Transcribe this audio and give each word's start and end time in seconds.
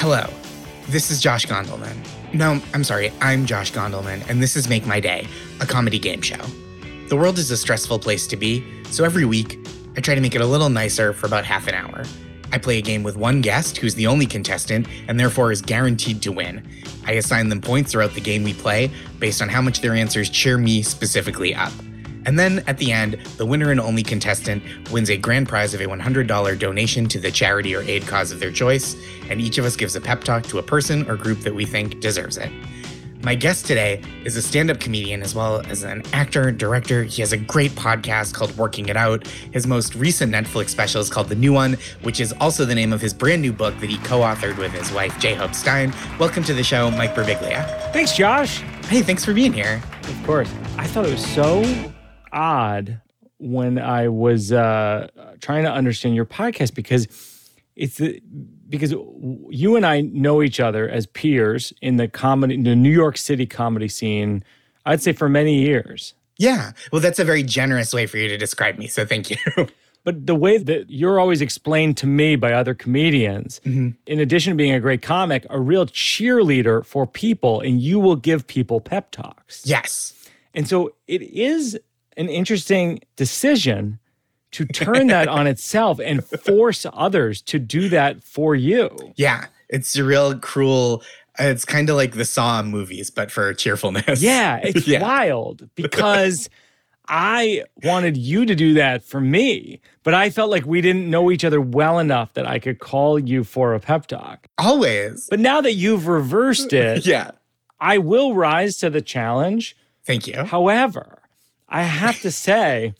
Hello, 0.00 0.30
this 0.90 1.10
is 1.10 1.20
Josh 1.20 1.44
Gondelman. 1.44 1.96
No, 2.32 2.62
I'm 2.72 2.84
sorry, 2.84 3.12
I'm 3.20 3.46
Josh 3.46 3.72
Gondelman, 3.72 4.24
and 4.30 4.40
this 4.40 4.54
is 4.54 4.68
Make 4.68 4.86
My 4.86 5.00
Day, 5.00 5.26
a 5.60 5.66
comedy 5.66 5.98
game 5.98 6.22
show. 6.22 6.40
The 7.08 7.16
world 7.16 7.36
is 7.36 7.50
a 7.50 7.56
stressful 7.56 7.98
place 7.98 8.28
to 8.28 8.36
be, 8.36 8.64
so 8.92 9.02
every 9.02 9.24
week, 9.24 9.58
I 9.96 10.00
try 10.00 10.14
to 10.14 10.20
make 10.20 10.36
it 10.36 10.40
a 10.40 10.46
little 10.46 10.68
nicer 10.68 11.12
for 11.12 11.26
about 11.26 11.44
half 11.44 11.66
an 11.66 11.74
hour. 11.74 12.04
I 12.52 12.58
play 12.58 12.78
a 12.78 12.80
game 12.80 13.02
with 13.02 13.16
one 13.16 13.40
guest 13.40 13.78
who's 13.78 13.96
the 13.96 14.06
only 14.06 14.26
contestant 14.26 14.86
and 15.08 15.18
therefore 15.18 15.50
is 15.50 15.60
guaranteed 15.60 16.22
to 16.22 16.30
win. 16.30 16.64
I 17.04 17.14
assign 17.14 17.48
them 17.48 17.60
points 17.60 17.90
throughout 17.90 18.14
the 18.14 18.20
game 18.20 18.44
we 18.44 18.54
play 18.54 18.92
based 19.18 19.42
on 19.42 19.48
how 19.48 19.60
much 19.60 19.80
their 19.80 19.94
answers 19.94 20.30
cheer 20.30 20.58
me 20.58 20.80
specifically 20.82 21.56
up. 21.56 21.72
And 22.26 22.38
then 22.38 22.62
at 22.66 22.78
the 22.78 22.92
end, 22.92 23.14
the 23.36 23.46
winner 23.46 23.70
and 23.70 23.80
only 23.80 24.02
contestant 24.02 24.62
wins 24.90 25.10
a 25.10 25.16
grand 25.16 25.48
prize 25.48 25.74
of 25.74 25.80
a 25.80 25.86
$100 25.86 26.58
donation 26.58 27.08
to 27.08 27.20
the 27.20 27.30
charity 27.30 27.74
or 27.74 27.82
aid 27.82 28.06
cause 28.06 28.32
of 28.32 28.40
their 28.40 28.52
choice, 28.52 28.96
and 29.30 29.40
each 29.40 29.58
of 29.58 29.64
us 29.64 29.76
gives 29.76 29.96
a 29.96 30.00
pep 30.00 30.24
talk 30.24 30.44
to 30.44 30.58
a 30.58 30.62
person 30.62 31.08
or 31.08 31.16
group 31.16 31.40
that 31.40 31.54
we 31.54 31.64
think 31.64 32.00
deserves 32.00 32.36
it. 32.36 32.50
My 33.22 33.34
guest 33.34 33.66
today 33.66 34.00
is 34.24 34.36
a 34.36 34.42
stand 34.42 34.70
up 34.70 34.78
comedian 34.78 35.22
as 35.22 35.34
well 35.34 35.60
as 35.66 35.82
an 35.82 36.02
actor, 36.12 36.52
director. 36.52 37.02
He 37.02 37.20
has 37.20 37.32
a 37.32 37.36
great 37.36 37.72
podcast 37.72 38.32
called 38.32 38.56
Working 38.56 38.88
It 38.88 38.96
Out. 38.96 39.26
His 39.26 39.66
most 39.66 39.96
recent 39.96 40.32
Netflix 40.32 40.68
special 40.68 41.00
is 41.00 41.10
called 41.10 41.28
The 41.28 41.34
New 41.34 41.52
One, 41.52 41.76
which 42.02 42.20
is 42.20 42.32
also 42.40 42.64
the 42.64 42.76
name 42.76 42.92
of 42.92 43.00
his 43.00 43.12
brand 43.12 43.42
new 43.42 43.52
book 43.52 43.78
that 43.80 43.90
he 43.90 43.98
co 43.98 44.20
authored 44.20 44.56
with 44.56 44.72
his 44.72 44.92
wife, 44.92 45.18
J 45.18 45.34
Hope 45.34 45.54
Stein. 45.54 45.92
Welcome 46.20 46.44
to 46.44 46.54
the 46.54 46.62
show, 46.62 46.92
Mike 46.92 47.14
Birbiglia. 47.14 47.92
Thanks, 47.92 48.16
Josh. 48.16 48.60
Hey, 48.86 49.02
thanks 49.02 49.24
for 49.24 49.34
being 49.34 49.52
here. 49.52 49.82
Of 50.04 50.22
course. 50.24 50.50
I 50.76 50.86
thought 50.86 51.04
it 51.04 51.12
was 51.12 51.26
so 51.26 51.62
odd 52.32 53.00
when 53.38 53.78
I 53.78 54.08
was 54.08 54.52
uh, 54.52 55.08
trying 55.40 55.64
to 55.64 55.72
understand 55.72 56.14
your 56.14 56.24
podcast 56.24 56.74
because 56.74 57.06
it's 57.76 57.98
the, 57.98 58.20
because 58.68 58.92
you 59.50 59.76
and 59.76 59.86
I 59.86 60.00
know 60.00 60.42
each 60.42 60.60
other 60.60 60.88
as 60.88 61.06
peers 61.06 61.72
in 61.80 61.96
the 61.96 62.08
comedy, 62.08 62.60
the 62.60 62.74
New 62.74 62.90
York 62.90 63.16
City 63.16 63.46
comedy 63.46 63.88
scene. 63.88 64.42
I'd 64.84 65.02
say 65.02 65.12
for 65.12 65.28
many 65.28 65.60
years. 65.62 66.14
Yeah. 66.38 66.72
Well, 66.92 67.02
that's 67.02 67.18
a 67.18 67.24
very 67.24 67.42
generous 67.42 67.92
way 67.92 68.06
for 68.06 68.16
you 68.16 68.28
to 68.28 68.38
describe 68.38 68.78
me. 68.78 68.86
So 68.86 69.04
thank 69.04 69.30
you. 69.30 69.36
But 70.04 70.26
the 70.26 70.34
way 70.34 70.56
that 70.56 70.88
you're 70.88 71.20
always 71.20 71.42
explained 71.42 71.98
to 71.98 72.06
me 72.06 72.34
by 72.36 72.54
other 72.54 72.72
comedians, 72.72 73.60
mm-hmm. 73.62 73.90
in 74.06 74.20
addition 74.20 74.52
to 74.52 74.56
being 74.56 74.72
a 74.72 74.80
great 74.80 75.02
comic, 75.02 75.44
a 75.50 75.60
real 75.60 75.84
cheerleader 75.84 76.82
for 76.86 77.06
people, 77.06 77.60
and 77.60 77.82
you 77.82 78.00
will 78.00 78.16
give 78.16 78.46
people 78.46 78.80
pep 78.80 79.10
talks. 79.10 79.66
Yes. 79.66 80.14
And 80.54 80.66
so 80.66 80.94
it 81.08 81.20
is 81.20 81.78
an 82.18 82.28
interesting 82.28 83.00
decision 83.16 83.98
to 84.50 84.66
turn 84.66 85.06
that 85.06 85.28
on 85.28 85.46
itself 85.54 86.00
and 86.00 86.24
force 86.24 86.84
others 86.92 87.40
to 87.42 87.58
do 87.58 87.88
that 87.88 88.22
for 88.22 88.54
you. 88.54 88.90
Yeah, 89.16 89.46
it's 89.68 89.96
a 89.96 90.04
real 90.04 90.38
cruel. 90.38 91.02
It's 91.38 91.64
kind 91.64 91.88
of 91.88 91.96
like 91.96 92.14
the 92.14 92.24
Saw 92.24 92.62
movies, 92.62 93.10
but 93.10 93.30
for 93.30 93.54
cheerfulness. 93.54 94.20
Yeah, 94.20 94.56
it's 94.62 94.86
yeah. 94.86 95.00
wild 95.00 95.68
because 95.76 96.50
I 97.06 97.64
wanted 97.84 98.16
you 98.16 98.44
to 98.44 98.54
do 98.54 98.74
that 98.74 99.04
for 99.04 99.20
me, 99.20 99.80
but 100.02 100.14
I 100.14 100.30
felt 100.30 100.50
like 100.50 100.66
we 100.66 100.80
didn't 100.80 101.08
know 101.08 101.30
each 101.30 101.44
other 101.44 101.60
well 101.60 101.98
enough 101.98 102.34
that 102.34 102.46
I 102.46 102.58
could 102.58 102.80
call 102.80 103.18
you 103.18 103.44
for 103.44 103.74
a 103.74 103.80
pep 103.80 104.08
talk. 104.08 104.48
Always. 104.58 105.28
But 105.30 105.40
now 105.40 105.60
that 105.60 105.74
you've 105.74 106.08
reversed 106.08 106.72
it, 106.72 107.06
yeah, 107.06 107.30
I 107.80 107.98
will 107.98 108.34
rise 108.34 108.78
to 108.78 108.90
the 108.90 109.00
challenge. 109.00 109.76
Thank 110.04 110.26
you. 110.26 110.42
However, 110.42 111.18
I 111.68 111.82
have 111.82 112.20
to 112.22 112.30
say, 112.30 112.94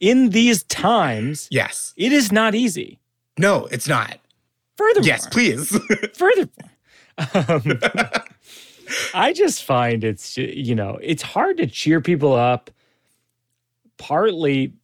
in 0.00 0.30
these 0.30 0.62
times, 0.64 1.48
yes, 1.50 1.94
it 1.96 2.12
is 2.12 2.32
not 2.32 2.54
easy. 2.54 2.98
No, 3.38 3.66
it's 3.66 3.88
not. 3.88 4.18
Furthermore, 4.76 5.06
yes, 5.06 5.26
please. 5.26 5.76
furthermore, 6.14 6.50
um, 7.34 7.78
I 9.14 9.32
just 9.32 9.64
find 9.64 10.04
it's 10.04 10.36
you 10.36 10.74
know 10.74 10.98
it's 11.02 11.22
hard 11.22 11.56
to 11.58 11.66
cheer 11.66 12.00
people 12.00 12.34
up. 12.34 12.70
Partly 13.98 14.74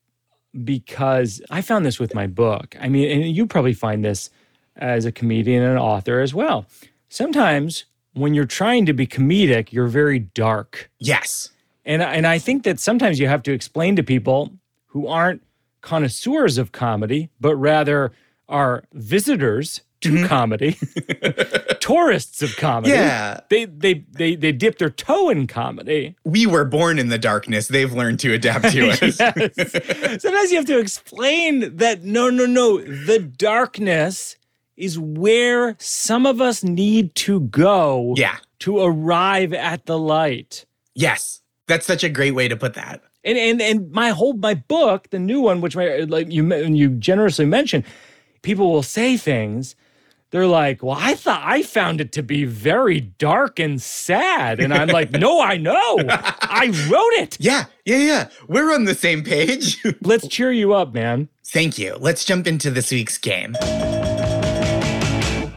because 0.64 1.42
I 1.50 1.62
found 1.62 1.84
this 1.84 1.98
with 1.98 2.14
my 2.14 2.26
book. 2.26 2.76
I 2.80 2.88
mean, 2.88 3.10
and 3.10 3.36
you 3.36 3.46
probably 3.46 3.74
find 3.74 4.04
this 4.04 4.30
as 4.76 5.04
a 5.04 5.12
comedian 5.12 5.62
and 5.62 5.78
author 5.78 6.20
as 6.20 6.34
well. 6.34 6.66
Sometimes 7.08 7.84
when 8.14 8.34
you're 8.34 8.44
trying 8.44 8.86
to 8.86 8.92
be 8.92 9.06
comedic, 9.06 9.72
you're 9.72 9.86
very 9.86 10.18
dark. 10.18 10.90
Yes. 10.98 11.50
And 11.84 12.02
and 12.02 12.26
I 12.26 12.38
think 12.38 12.62
that 12.64 12.78
sometimes 12.78 13.18
you 13.18 13.26
have 13.28 13.42
to 13.44 13.52
explain 13.52 13.96
to 13.96 14.02
people 14.02 14.52
who 14.86 15.06
aren't 15.06 15.42
connoisseurs 15.80 16.58
of 16.58 16.72
comedy, 16.72 17.30
but 17.40 17.56
rather 17.56 18.12
are 18.48 18.84
visitors 18.92 19.82
to 20.02 20.10
mm-hmm. 20.10 20.26
comedy, 20.26 20.76
tourists 21.80 22.42
of 22.42 22.56
comedy. 22.56 22.92
Yeah. 22.92 23.40
They, 23.48 23.64
they 23.64 24.04
they 24.10 24.34
they 24.34 24.52
dip 24.52 24.78
their 24.78 24.90
toe 24.90 25.30
in 25.30 25.46
comedy. 25.46 26.16
We 26.24 26.46
were 26.46 26.64
born 26.64 26.98
in 26.98 27.08
the 27.08 27.18
darkness. 27.18 27.68
They've 27.68 27.92
learned 27.92 28.20
to 28.20 28.32
adapt 28.32 28.70
to 28.72 28.90
it. 28.90 29.16
yes. 29.56 30.22
Sometimes 30.22 30.50
you 30.50 30.56
have 30.56 30.66
to 30.66 30.78
explain 30.78 31.76
that 31.76 32.02
no, 32.02 32.30
no, 32.30 32.46
no. 32.46 32.78
The 32.78 33.20
darkness 33.20 34.36
is 34.76 34.98
where 34.98 35.76
some 35.78 36.26
of 36.26 36.40
us 36.40 36.64
need 36.64 37.14
to 37.14 37.40
go 37.40 38.14
yeah. 38.16 38.38
to 38.60 38.80
arrive 38.80 39.52
at 39.52 39.86
the 39.86 39.98
light. 39.98 40.66
Yes. 40.94 41.41
That's 41.72 41.86
such 41.86 42.04
a 42.04 42.10
great 42.10 42.32
way 42.32 42.48
to 42.48 42.56
put 42.56 42.74
that. 42.74 43.00
And 43.24 43.38
and 43.38 43.62
and 43.62 43.90
my 43.92 44.10
whole 44.10 44.34
my 44.34 44.52
book, 44.52 45.08
the 45.08 45.18
new 45.18 45.40
one, 45.40 45.62
which 45.62 45.74
my, 45.74 46.00
like 46.00 46.30
you 46.30 46.54
you 46.54 46.90
generously 46.90 47.46
mentioned, 47.46 47.84
people 48.42 48.70
will 48.70 48.82
say 48.82 49.16
things. 49.16 49.74
They're 50.32 50.46
like, 50.46 50.82
"Well, 50.82 50.98
I 51.00 51.14
thought 51.14 51.40
I 51.42 51.62
found 51.62 52.02
it 52.02 52.12
to 52.12 52.22
be 52.22 52.44
very 52.44 53.00
dark 53.00 53.58
and 53.58 53.80
sad," 53.80 54.60
and 54.60 54.74
I'm 54.74 54.88
like, 54.88 55.12
"No, 55.12 55.40
I 55.40 55.56
know. 55.56 55.96
I 56.10 56.66
wrote 56.90 57.22
it." 57.22 57.38
Yeah, 57.40 57.64
yeah, 57.86 57.96
yeah. 57.96 58.28
We're 58.48 58.74
on 58.74 58.84
the 58.84 58.94
same 58.94 59.24
page. 59.24 59.82
Let's 60.02 60.28
cheer 60.28 60.52
you 60.52 60.74
up, 60.74 60.92
man. 60.92 61.30
Thank 61.42 61.78
you. 61.78 61.96
Let's 61.98 62.26
jump 62.26 62.46
into 62.46 62.70
this 62.70 62.90
week's 62.90 63.16
game. 63.16 63.54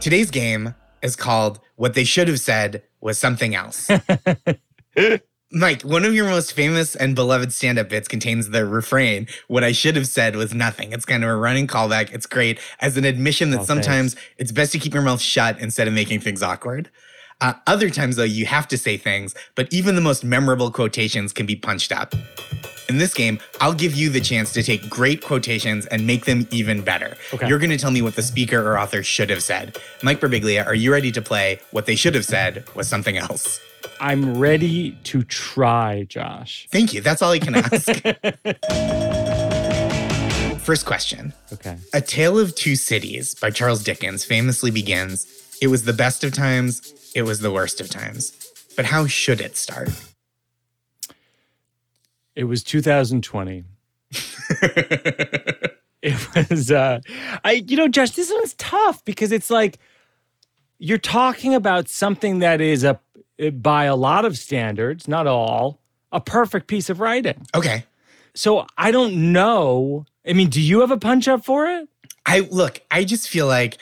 Today's 0.00 0.30
game 0.30 0.74
is 1.02 1.14
called 1.14 1.60
"What 1.74 1.92
They 1.92 2.04
Should 2.04 2.28
Have 2.28 2.40
Said 2.40 2.84
Was 3.02 3.18
Something 3.18 3.54
Else." 3.54 3.90
Mike, 5.52 5.82
one 5.82 6.04
of 6.04 6.12
your 6.12 6.28
most 6.28 6.52
famous 6.52 6.96
and 6.96 7.14
beloved 7.14 7.52
stand 7.52 7.78
up 7.78 7.88
bits 7.88 8.08
contains 8.08 8.50
the 8.50 8.66
refrain, 8.66 9.28
What 9.46 9.62
I 9.62 9.70
should 9.70 9.94
have 9.94 10.08
said 10.08 10.34
was 10.34 10.52
nothing. 10.52 10.92
It's 10.92 11.04
kind 11.04 11.22
of 11.22 11.30
a 11.30 11.36
running 11.36 11.68
callback. 11.68 12.12
It's 12.12 12.26
great 12.26 12.58
as 12.80 12.96
an 12.96 13.04
admission 13.04 13.50
that 13.50 13.60
oh, 13.60 13.64
sometimes 13.64 14.14
thanks. 14.14 14.30
it's 14.38 14.52
best 14.52 14.72
to 14.72 14.80
keep 14.80 14.92
your 14.92 15.04
mouth 15.04 15.20
shut 15.20 15.60
instead 15.60 15.86
of 15.86 15.94
making 15.94 16.20
things 16.20 16.42
awkward. 16.42 16.90
Uh, 17.40 17.52
other 17.66 17.90
times, 17.90 18.16
though, 18.16 18.24
you 18.24 18.44
have 18.46 18.66
to 18.68 18.78
say 18.78 18.96
things, 18.96 19.34
but 19.54 19.72
even 19.72 19.94
the 19.94 20.00
most 20.00 20.24
memorable 20.24 20.70
quotations 20.70 21.32
can 21.32 21.46
be 21.46 21.54
punched 21.54 21.92
up. 21.92 22.14
In 22.88 22.98
this 22.98 23.14
game, 23.14 23.38
I'll 23.60 23.74
give 23.74 23.94
you 23.94 24.10
the 24.10 24.20
chance 24.20 24.52
to 24.54 24.62
take 24.62 24.88
great 24.88 25.22
quotations 25.22 25.86
and 25.86 26.06
make 26.06 26.24
them 26.24 26.48
even 26.50 26.82
better. 26.82 27.16
Okay. 27.32 27.46
You're 27.46 27.58
going 27.58 27.70
to 27.70 27.78
tell 27.78 27.90
me 27.90 28.02
what 28.02 28.16
the 28.16 28.22
speaker 28.22 28.60
or 28.60 28.78
author 28.78 29.02
should 29.02 29.30
have 29.30 29.42
said. 29.42 29.78
Mike 30.02 30.20
Birbiglia, 30.20 30.66
are 30.66 30.74
you 30.74 30.92
ready 30.92 31.12
to 31.12 31.22
play 31.22 31.60
What 31.70 31.86
They 31.86 31.94
Should 31.94 32.14
Have 32.14 32.24
Said 32.24 32.64
Was 32.74 32.88
Something 32.88 33.16
Else? 33.16 33.60
I'm 34.00 34.38
ready 34.38 34.92
to 35.04 35.22
try, 35.24 36.04
Josh. 36.08 36.68
Thank 36.70 36.92
you. 36.92 37.00
That's 37.00 37.22
all 37.22 37.32
I 37.32 37.38
can 37.38 37.54
ask. 37.56 37.86
First 40.60 40.84
question. 40.86 41.32
Okay. 41.52 41.76
A 41.94 42.00
Tale 42.00 42.38
of 42.38 42.54
Two 42.54 42.76
Cities 42.76 43.34
by 43.34 43.50
Charles 43.50 43.82
Dickens 43.84 44.24
famously 44.24 44.70
begins 44.70 45.26
It 45.62 45.68
was 45.68 45.84
the 45.84 45.92
best 45.92 46.24
of 46.24 46.32
times, 46.32 46.92
it 47.14 47.22
was 47.22 47.40
the 47.40 47.50
worst 47.50 47.80
of 47.80 47.88
times. 47.88 48.32
But 48.76 48.86
how 48.86 49.06
should 49.06 49.40
it 49.40 49.56
start? 49.56 49.88
It 52.34 52.44
was 52.44 52.62
2020. 52.62 53.64
it 56.02 56.50
was 56.50 56.70
uh 56.70 57.00
I 57.44 57.52
you 57.66 57.76
know, 57.76 57.88
Josh, 57.88 58.10
this 58.10 58.30
one's 58.32 58.54
tough 58.54 59.04
because 59.04 59.32
it's 59.32 59.50
like 59.50 59.78
you're 60.78 60.98
talking 60.98 61.54
about 61.54 61.88
something 61.88 62.40
that 62.40 62.60
is 62.60 62.84
a 62.84 63.00
Eh, 63.38 63.50
by 63.50 63.84
a 63.84 63.96
lot 63.96 64.24
of 64.24 64.38
standards, 64.38 65.08
not 65.08 65.26
all, 65.26 65.80
a 66.12 66.20
perfect 66.20 66.66
piece 66.66 66.88
of 66.90 67.00
writing. 67.00 67.46
Okay. 67.54 67.84
So 68.34 68.66
I 68.76 68.90
don't 68.90 69.32
know. 69.32 70.06
I 70.26 70.32
mean, 70.32 70.48
do 70.48 70.60
you 70.60 70.80
have 70.80 70.90
a 70.90 70.98
punch 70.98 71.28
up 71.28 71.44
for 71.44 71.66
it? 71.66 71.88
I 72.24 72.40
look, 72.40 72.80
I 72.90 73.04
just 73.04 73.28
feel 73.28 73.46
like 73.46 73.78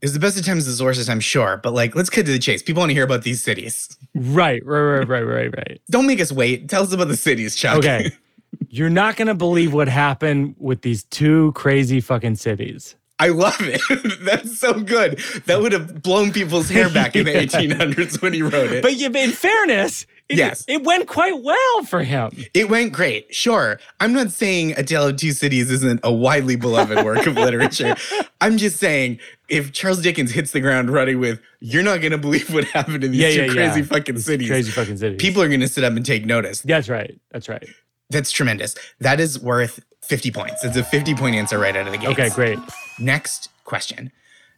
it's 0.00 0.12
the 0.12 0.18
best 0.18 0.38
of 0.38 0.44
times, 0.44 0.76
the 0.76 0.84
worst 0.84 1.08
I'm 1.08 1.20
sure. 1.20 1.58
But 1.62 1.72
like, 1.74 1.94
let's 1.94 2.10
get 2.10 2.26
to 2.26 2.32
the 2.32 2.38
chase. 2.38 2.62
People 2.62 2.80
want 2.80 2.90
to 2.90 2.94
hear 2.94 3.04
about 3.04 3.22
these 3.22 3.42
cities. 3.42 3.96
Right, 4.14 4.64
right, 4.64 4.80
right, 4.80 5.08
right, 5.08 5.22
right, 5.22 5.56
right. 5.56 5.80
Don't 5.90 6.06
make 6.06 6.20
us 6.20 6.32
wait. 6.32 6.68
Tell 6.68 6.82
us 6.82 6.92
about 6.92 7.08
the 7.08 7.16
cities, 7.16 7.54
Chuck. 7.54 7.78
Okay. 7.78 8.10
You're 8.68 8.90
not 8.90 9.16
going 9.16 9.28
to 9.28 9.34
believe 9.34 9.72
what 9.72 9.88
happened 9.88 10.56
with 10.58 10.82
these 10.82 11.04
two 11.04 11.52
crazy 11.52 12.00
fucking 12.00 12.36
cities. 12.36 12.96
I 13.18 13.28
love 13.28 13.56
it. 13.60 13.80
That's 14.24 14.58
so 14.58 14.80
good. 14.80 15.18
That 15.46 15.60
would 15.62 15.72
have 15.72 16.02
blown 16.02 16.32
people's 16.32 16.68
hair 16.68 16.88
back 16.90 17.14
in 17.14 17.24
the 17.24 17.32
1800s 17.46 18.20
when 18.20 18.32
he 18.32 18.42
wrote 18.42 18.72
it. 18.72 18.82
But 18.82 18.94
in 18.94 19.30
fairness, 19.30 20.06
It, 20.28 20.38
Yes. 20.38 20.64
it 20.66 20.82
went 20.82 21.06
quite 21.08 21.40
well 21.42 21.84
for 21.84 22.02
him. 22.02 22.30
It 22.54 22.68
went 22.68 22.92
great. 22.92 23.32
Sure. 23.32 23.78
I'm 24.00 24.12
not 24.12 24.30
saying 24.32 24.72
A 24.76 24.82
Tale 24.82 25.08
of 25.08 25.16
Two 25.18 25.32
Cities 25.32 25.70
isn't 25.70 26.00
a 26.02 26.12
widely 26.12 26.56
beloved 26.56 27.04
work 27.04 27.26
of 27.26 27.36
literature. 27.36 27.94
I'm 28.40 28.56
just 28.56 28.78
saying 28.78 29.20
if 29.48 29.72
Charles 29.72 30.00
Dickens 30.02 30.32
hits 30.32 30.50
the 30.52 30.60
ground 30.60 30.90
running 30.90 31.20
with, 31.20 31.38
you're 31.60 31.82
not 31.84 32.00
going 32.00 32.12
to 32.12 32.18
believe 32.18 32.52
what 32.52 32.64
happened 32.64 33.04
in 33.04 33.12
these 33.12 33.20
Yeah, 33.20 33.28
two 33.30 33.42
yeah, 33.44 33.52
crazy 33.52 33.80
yeah. 33.80 33.86
fucking 33.86 34.18
cities. 34.18 34.48
Crazy 34.48 34.72
fucking 34.72 34.96
cities. 34.96 35.18
People 35.20 35.42
are 35.42 35.48
going 35.48 35.60
to 35.60 35.68
sit 35.68 35.84
up 35.84 35.92
and 35.94 36.04
take 36.04 36.24
notice. 36.24 36.62
That's 36.62 36.88
right. 36.88 37.20
That's 37.30 37.48
right. 37.48 37.68
That's 38.10 38.32
tremendous. 38.32 38.74
That 39.00 39.20
is 39.20 39.38
worth 39.38 39.80
50 40.12 40.30
points. 40.30 40.62
It's 40.62 40.76
a 40.76 40.84
50 40.84 41.14
point 41.14 41.34
answer 41.36 41.58
right 41.58 41.74
out 41.74 41.86
of 41.86 41.92
the 41.92 41.96
gate. 41.96 42.10
Okay, 42.10 42.28
great. 42.28 42.58
Next 42.98 43.48
question. 43.64 44.12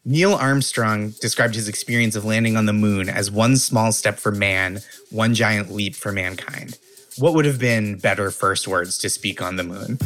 Neil 0.04 0.34
Armstrong 0.34 1.10
described 1.20 1.54
his 1.54 1.68
experience 1.68 2.16
of 2.16 2.24
landing 2.24 2.56
on 2.56 2.66
the 2.66 2.72
moon 2.72 3.08
as 3.08 3.30
one 3.30 3.56
small 3.56 3.92
step 3.92 4.18
for 4.18 4.32
man, 4.32 4.80
one 5.10 5.32
giant 5.32 5.70
leap 5.70 5.94
for 5.94 6.10
mankind. 6.10 6.76
What 7.18 7.34
would 7.34 7.44
have 7.44 7.60
been 7.60 7.98
better 7.98 8.32
first 8.32 8.66
words 8.66 8.98
to 8.98 9.08
speak 9.08 9.40
on 9.40 9.54
the 9.54 9.62
moon? 9.62 10.00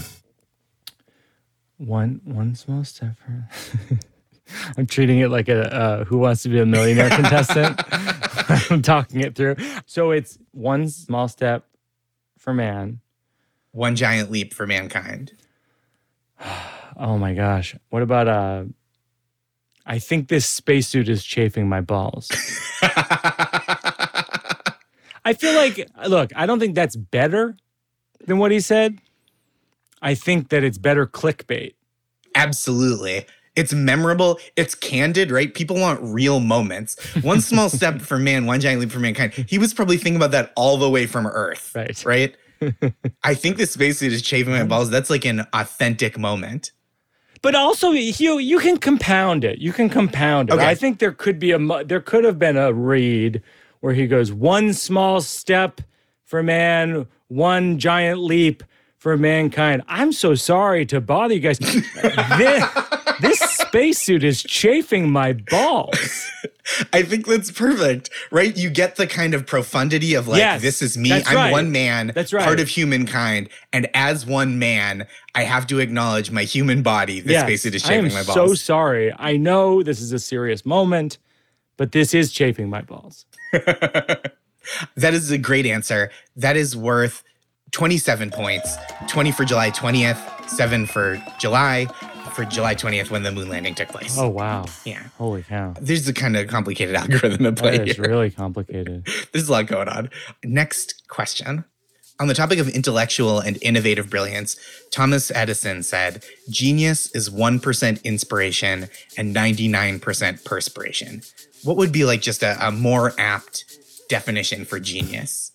One 1.78 2.20
one 2.24 2.54
small 2.54 2.84
step 2.84 3.16
for. 3.16 3.48
I'm 4.76 4.86
treating 4.86 5.20
it 5.20 5.30
like 5.30 5.48
a 5.48 5.74
uh, 5.74 6.04
Who 6.04 6.18
Wants 6.18 6.42
to 6.42 6.50
Be 6.50 6.58
a 6.58 6.66
Millionaire 6.66 7.08
contestant. 7.20 7.80
I'm 8.70 8.82
talking 8.82 9.22
it 9.22 9.34
through. 9.34 9.56
So 9.86 10.10
it's 10.10 10.38
one 10.52 10.90
small 10.90 11.26
step 11.26 11.64
for 12.36 12.52
man. 12.52 13.00
One 13.72 13.96
giant 13.96 14.30
leap 14.30 14.54
for 14.54 14.66
mankind. 14.66 15.32
Oh 17.00 17.16
my 17.16 17.32
gosh. 17.32 17.76
What 17.90 18.02
about 18.02 18.26
uh? 18.26 18.64
I 19.86 20.00
think 20.00 20.26
this 20.26 20.48
spacesuit 20.48 21.08
is 21.08 21.22
chafing 21.22 21.68
my 21.68 21.80
balls. 21.80 22.28
I 25.24 25.34
feel 25.38 25.54
like, 25.54 25.88
look, 26.08 26.32
I 26.34 26.44
don't 26.46 26.58
think 26.58 26.74
that's 26.74 26.96
better 26.96 27.56
than 28.26 28.38
what 28.38 28.50
he 28.50 28.58
said. 28.58 28.98
I 30.02 30.14
think 30.14 30.48
that 30.48 30.64
it's 30.64 30.76
better 30.78 31.06
clickbait. 31.06 31.74
Absolutely. 32.34 33.26
It's 33.54 33.72
memorable. 33.72 34.38
It's 34.56 34.74
candid, 34.74 35.30
right? 35.30 35.52
People 35.52 35.76
want 35.76 36.00
real 36.02 36.40
moments. 36.40 36.96
One 37.22 37.40
small 37.40 37.68
step 37.78 38.00
for 38.00 38.18
man, 38.18 38.46
one 38.46 38.60
giant 38.60 38.80
leap 38.80 38.90
for 38.90 39.00
mankind. 39.00 39.32
He 39.32 39.58
was 39.58 39.74
probably 39.74 39.96
thinking 39.96 40.16
about 40.16 40.30
that 40.30 40.52
all 40.56 40.76
the 40.76 40.88
way 40.88 41.06
from 41.06 41.26
Earth. 41.26 41.72
Right. 41.74 42.04
Right? 42.04 42.36
I 43.22 43.34
think 43.34 43.56
this 43.56 43.76
basically 43.76 44.14
is 44.14 44.22
chafing 44.22 44.52
my 44.52 44.64
balls. 44.64 44.90
That's 44.90 45.10
like 45.10 45.24
an 45.24 45.46
authentic 45.52 46.18
moment. 46.18 46.72
But 47.42 47.54
also, 47.54 47.90
you 47.90 48.38
you 48.38 48.58
can 48.58 48.78
compound 48.78 49.44
it. 49.44 49.58
You 49.58 49.72
can 49.72 49.88
compound 49.88 50.50
it. 50.50 50.54
Okay. 50.54 50.66
I 50.66 50.74
think 50.74 50.98
there 50.98 51.12
could 51.12 51.38
be 51.38 51.52
a 51.52 51.84
there 51.84 52.00
could 52.00 52.24
have 52.24 52.38
been 52.38 52.56
a 52.56 52.72
read 52.72 53.42
where 53.80 53.94
he 53.94 54.06
goes 54.06 54.32
one 54.32 54.72
small 54.72 55.20
step 55.20 55.80
for 56.24 56.42
man, 56.42 57.06
one 57.28 57.78
giant 57.78 58.20
leap 58.20 58.62
for 58.96 59.16
mankind. 59.16 59.82
I'm 59.86 60.12
so 60.12 60.34
sorry 60.34 60.84
to 60.86 61.00
bother 61.00 61.34
you 61.34 61.40
guys. 61.40 61.58
this 61.58 62.64
spacesuit 63.68 64.24
is 64.24 64.42
chafing 64.42 65.10
my 65.10 65.32
balls. 65.32 66.30
I 66.92 67.02
think 67.02 67.26
that's 67.26 67.50
perfect, 67.50 68.10
right? 68.30 68.54
You 68.56 68.68
get 68.70 68.96
the 68.96 69.06
kind 69.06 69.34
of 69.34 69.46
profundity 69.46 70.14
of 70.14 70.28
like, 70.28 70.38
Yes, 70.38 70.60
this 70.60 70.82
is 70.82 70.98
me. 70.98 71.12
I'm 71.12 71.34
right. 71.34 71.52
one 71.52 71.72
man, 71.72 72.12
That's 72.14 72.32
right. 72.32 72.44
part 72.44 72.60
of 72.60 72.68
humankind. 72.68 73.48
And 73.72 73.88
as 73.94 74.26
one 74.26 74.58
man, 74.58 75.06
I 75.34 75.44
have 75.44 75.66
to 75.68 75.78
acknowledge 75.78 76.30
my 76.30 76.44
human 76.44 76.82
body. 76.82 77.20
This 77.20 77.32
Yes, 77.32 77.42
spacesuit 77.44 77.74
is 77.74 77.82
chafing 77.82 78.12
my 78.12 78.22
balls. 78.22 78.28
I 78.28 78.32
am 78.32 78.36
chafing 78.36 78.42
my 78.42 78.48
so 78.48 78.54
sorry. 78.54 79.14
I 79.18 79.36
know 79.36 79.82
this 79.82 80.00
is 80.00 80.12
a 80.12 80.18
serious 80.18 80.66
moment, 80.66 81.18
but 81.76 81.92
this 81.92 82.12
is 82.12 82.32
chafing 82.32 82.68
my 82.68 82.82
balls. 82.82 83.24
that 83.52 84.34
is 84.96 85.30
a 85.30 85.38
great 85.38 85.64
answer. 85.64 86.10
That 86.36 86.56
is 86.56 86.76
worth 86.76 87.24
27 87.72 88.30
points 88.30 88.76
20 89.08 89.32
for 89.32 89.44
July 89.44 89.70
20th, 89.70 90.48
7 90.48 90.86
for 90.86 91.22
July, 91.38 91.86
for 92.38 92.44
July 92.44 92.74
20th 92.74 93.10
when 93.10 93.24
the 93.24 93.32
moon 93.32 93.48
landing 93.48 93.74
took 93.74 93.88
place. 93.88 94.16
Oh 94.16 94.28
wow! 94.28 94.64
Yeah. 94.84 95.02
Holy 95.18 95.42
cow! 95.42 95.74
There's 95.80 96.06
a 96.06 96.14
kind 96.14 96.36
of 96.36 96.46
complicated 96.46 96.94
algorithm 97.02 97.46
at 97.46 97.56
play 97.56 97.76
is 97.76 97.96
here. 97.96 98.08
really 98.08 98.30
complicated. 98.30 99.06
There's 99.32 99.48
a 99.48 99.52
lot 99.52 99.66
going 99.66 99.88
on. 99.88 100.10
Next 100.44 101.02
question. 101.08 101.64
On 102.20 102.26
the 102.26 102.34
topic 102.34 102.58
of 102.58 102.68
intellectual 102.68 103.38
and 103.38 103.58
innovative 103.62 104.10
brilliance, 104.10 104.56
Thomas 104.90 105.30
Edison 105.32 105.84
said, 105.84 106.24
Genius 106.50 107.14
is 107.14 107.30
1% 107.30 108.02
inspiration 108.02 108.88
and 109.16 109.36
99% 109.36 110.44
perspiration. 110.44 111.22
What 111.62 111.76
would 111.76 111.92
be 111.92 112.04
like 112.04 112.20
just 112.20 112.42
a, 112.42 112.56
a 112.60 112.72
more 112.72 113.12
apt 113.18 113.64
definition 114.08 114.64
for 114.64 114.80
genius? 114.80 115.52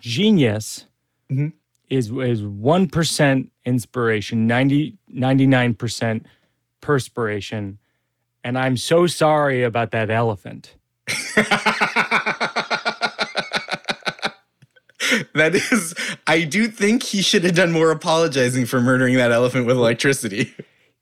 Genius 0.00 0.86
Mhm. 1.30 1.52
is 1.88 2.10
is 2.10 2.42
one 2.42 2.88
percent 2.88 3.50
inspiration, 3.64 4.46
99 4.46 5.74
percent 5.74 6.26
perspiration, 6.80 7.78
and 8.44 8.58
I'm 8.58 8.76
so 8.76 9.06
sorry 9.06 9.62
about 9.62 9.90
that 9.92 10.10
elephant. 10.10 10.74
that 15.34 15.54
is, 15.54 15.94
I 16.26 16.44
do 16.44 16.68
think 16.68 17.02
he 17.02 17.22
should 17.22 17.44
have 17.44 17.54
done 17.54 17.72
more 17.72 17.90
apologizing 17.90 18.66
for 18.66 18.80
murdering 18.80 19.16
that 19.16 19.32
elephant 19.32 19.66
with 19.66 19.76
electricity. 19.76 20.54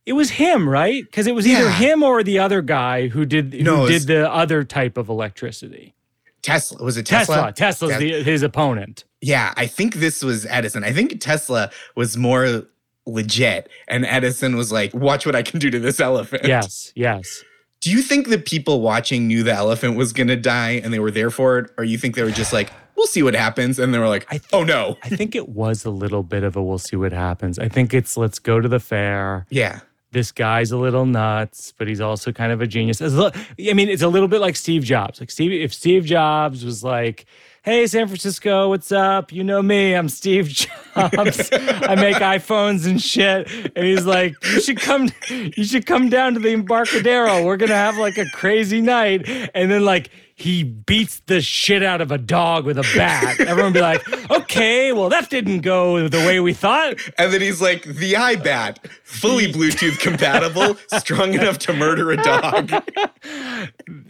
It 0.06 0.12
was 0.14 0.30
him, 0.30 0.69
right? 0.69 1.04
Because 1.04 1.26
it 1.26 1.34
was 1.34 1.46
either 1.46 1.64
Yeah. 1.64 1.72
him 1.72 2.02
or 2.02 2.22
the 2.22 2.38
other 2.38 2.62
guy 2.62 3.08
who 3.08 3.26
did 3.26 3.52
who 3.52 3.62
No, 3.62 3.86
did 3.86 4.02
the 4.06 4.30
other 4.32 4.64
type 4.64 4.96
of 4.96 5.08
electricity. 5.08 5.94
Tesla, 6.40 6.82
was 6.82 6.96
it 6.96 7.04
Tesla. 7.04 7.34
Tesla? 7.36 7.52
Tesla's 7.52 7.90
Tes- 7.98 7.98
the, 7.98 8.22
his 8.22 8.42
opponent. 8.42 9.04
Yeah, 9.20 9.53
I 9.56 9.67
think 9.67 9.94
this 9.97 10.23
was 10.23 10.47
Edison. 10.47 10.85
I 10.85 10.93
think 10.93 11.20
Tesla 11.20 11.70
was 11.97 12.17
more 12.17 12.67
legit, 13.06 13.69
and 13.88 14.05
Edison 14.05 14.56
was 14.56 14.70
like, 14.70 14.94
"Watch 14.94 15.26
what 15.26 15.35
I 15.35 15.43
can 15.43 15.59
do 15.59 15.70
to 15.70 15.79
this 15.81 15.99
elephant." 16.00 16.44
Yes, 16.44 16.93
yes. 16.94 17.43
Do 17.81 17.91
you 17.91 18.03
think 18.03 18.29
the 18.29 18.38
people 18.38 18.81
watching 18.81 19.26
knew 19.26 19.43
the 19.43 19.53
elephant 19.53 19.97
was 19.97 20.12
gonna 20.12 20.37
die 20.37 20.81
and 20.82 20.93
they 20.93 20.99
were 20.99 21.11
there 21.11 21.31
for 21.31 21.59
it, 21.59 21.70
or 21.79 21.85
you 21.85 21.99
think 21.99 22.15
they 22.17 22.23
were 22.23 22.31
just 22.31 22.53
like, 22.53 22.70
"We'll 22.97 23.06
see 23.06 23.23
what 23.23 23.35
happens," 23.35 23.79
and 23.79 23.93
they 23.93 23.99
were 23.99 24.09
like, 24.09 24.26
I 24.29 24.38
th- 24.38 24.50
"Oh 24.53 24.62
no." 24.65 24.97
I 25.03 25.09
think 25.09 25.35
it 25.35 25.49
was 25.49 25.85
a 25.85 25.91
little 25.91 26.23
bit 26.23 26.44
of 26.44 26.56
a 26.56 26.62
we'll 26.62 26.79
see 26.79 26.97
what 26.97 27.12
happens. 27.12 27.59
I 27.59 27.69
think 27.69 27.94
it's 27.94 28.17
let's 28.17 28.38
go 28.38 28.61
to 28.61 28.69
the 28.69 28.81
fair. 28.81 29.47
Yeah, 29.50 29.81
this 30.12 30.32
guy's 30.32 30.71
a 30.71 30.76
little 30.76 31.06
nuts, 31.06 31.73
but 31.76 31.88
he's 31.88 32.00
also 32.00 32.32
kind 32.32 32.53
of 32.53 32.61
a 32.61 32.67
genius. 32.67 33.00
I 33.03 33.32
mean, 33.59 33.88
it's 33.88 34.03
a 34.03 34.09
little 34.09 34.29
bit 34.29 34.41
like 34.41 34.56
Steve 34.56 34.85
Jobs. 34.85 35.21
Like 35.21 35.31
Steve, 35.31 35.53
if 35.53 35.75
Steve 35.75 36.05
Jobs 36.05 36.64
was 36.64 36.82
like, 36.82 37.26
"Hey, 37.69 37.87
San 37.87 38.06
Francisco, 38.06 38.70
what's 38.70 38.91
up? 38.91 39.31
You 39.31 39.44
know 39.44 39.61
me, 39.61 39.93
I'm 39.93 40.09
Steve 40.09 40.49
Jobs. 40.94 41.50
I 41.53 41.97
make 41.97 42.17
iPhones 42.17 42.87
and 42.88 42.99
shit." 42.99 43.47
And 43.76 43.85
he's 43.85 44.06
like, 44.06 44.43
"You 44.43 44.62
should 44.62 44.81
come, 44.81 45.11
you 45.29 45.65
should 45.65 45.85
come 45.85 46.09
down 46.09 46.32
to 46.32 46.41
the 46.41 46.49
Embarcadero. 46.49 47.45
We're 47.45 47.59
gonna 47.59 47.75
have 47.75 47.99
like 47.99 48.16
a 48.16 48.25
crazy 48.31 48.81
night." 48.81 49.28
And 49.54 49.71
then 49.71 49.85
like 49.85 50.09
he 50.38 50.62
beats 50.62 51.21
the 51.26 51.40
shit 51.40 51.83
out 51.83 52.00
of 52.00 52.12
a 52.12 52.18
dog 52.18 52.64
with 52.64 52.78
a 52.78 52.87
bat. 52.97 53.40
Everyone 53.49 53.73
be 53.73 53.80
like, 53.80 54.02
"Okay, 54.30 54.92
well 54.92 55.09
that 55.09 55.28
didn't 55.30 55.61
go 55.61 56.09
the 56.09 56.18
way 56.18 56.38
we 56.40 56.52
thought." 56.54 56.95
and 57.18 57.33
then 57.33 57.40
he's 57.40 57.61
like, 57.61 57.83
"The 57.83 58.12
iBat, 58.12 58.78
fully 59.04 59.52
Bluetooth 59.52 59.99
compatible, 59.99 60.76
strong 60.99 61.35
enough 61.35 61.59
to 61.59 61.73
murder 61.73 62.12
a 62.12 62.16
dog." 62.16 62.71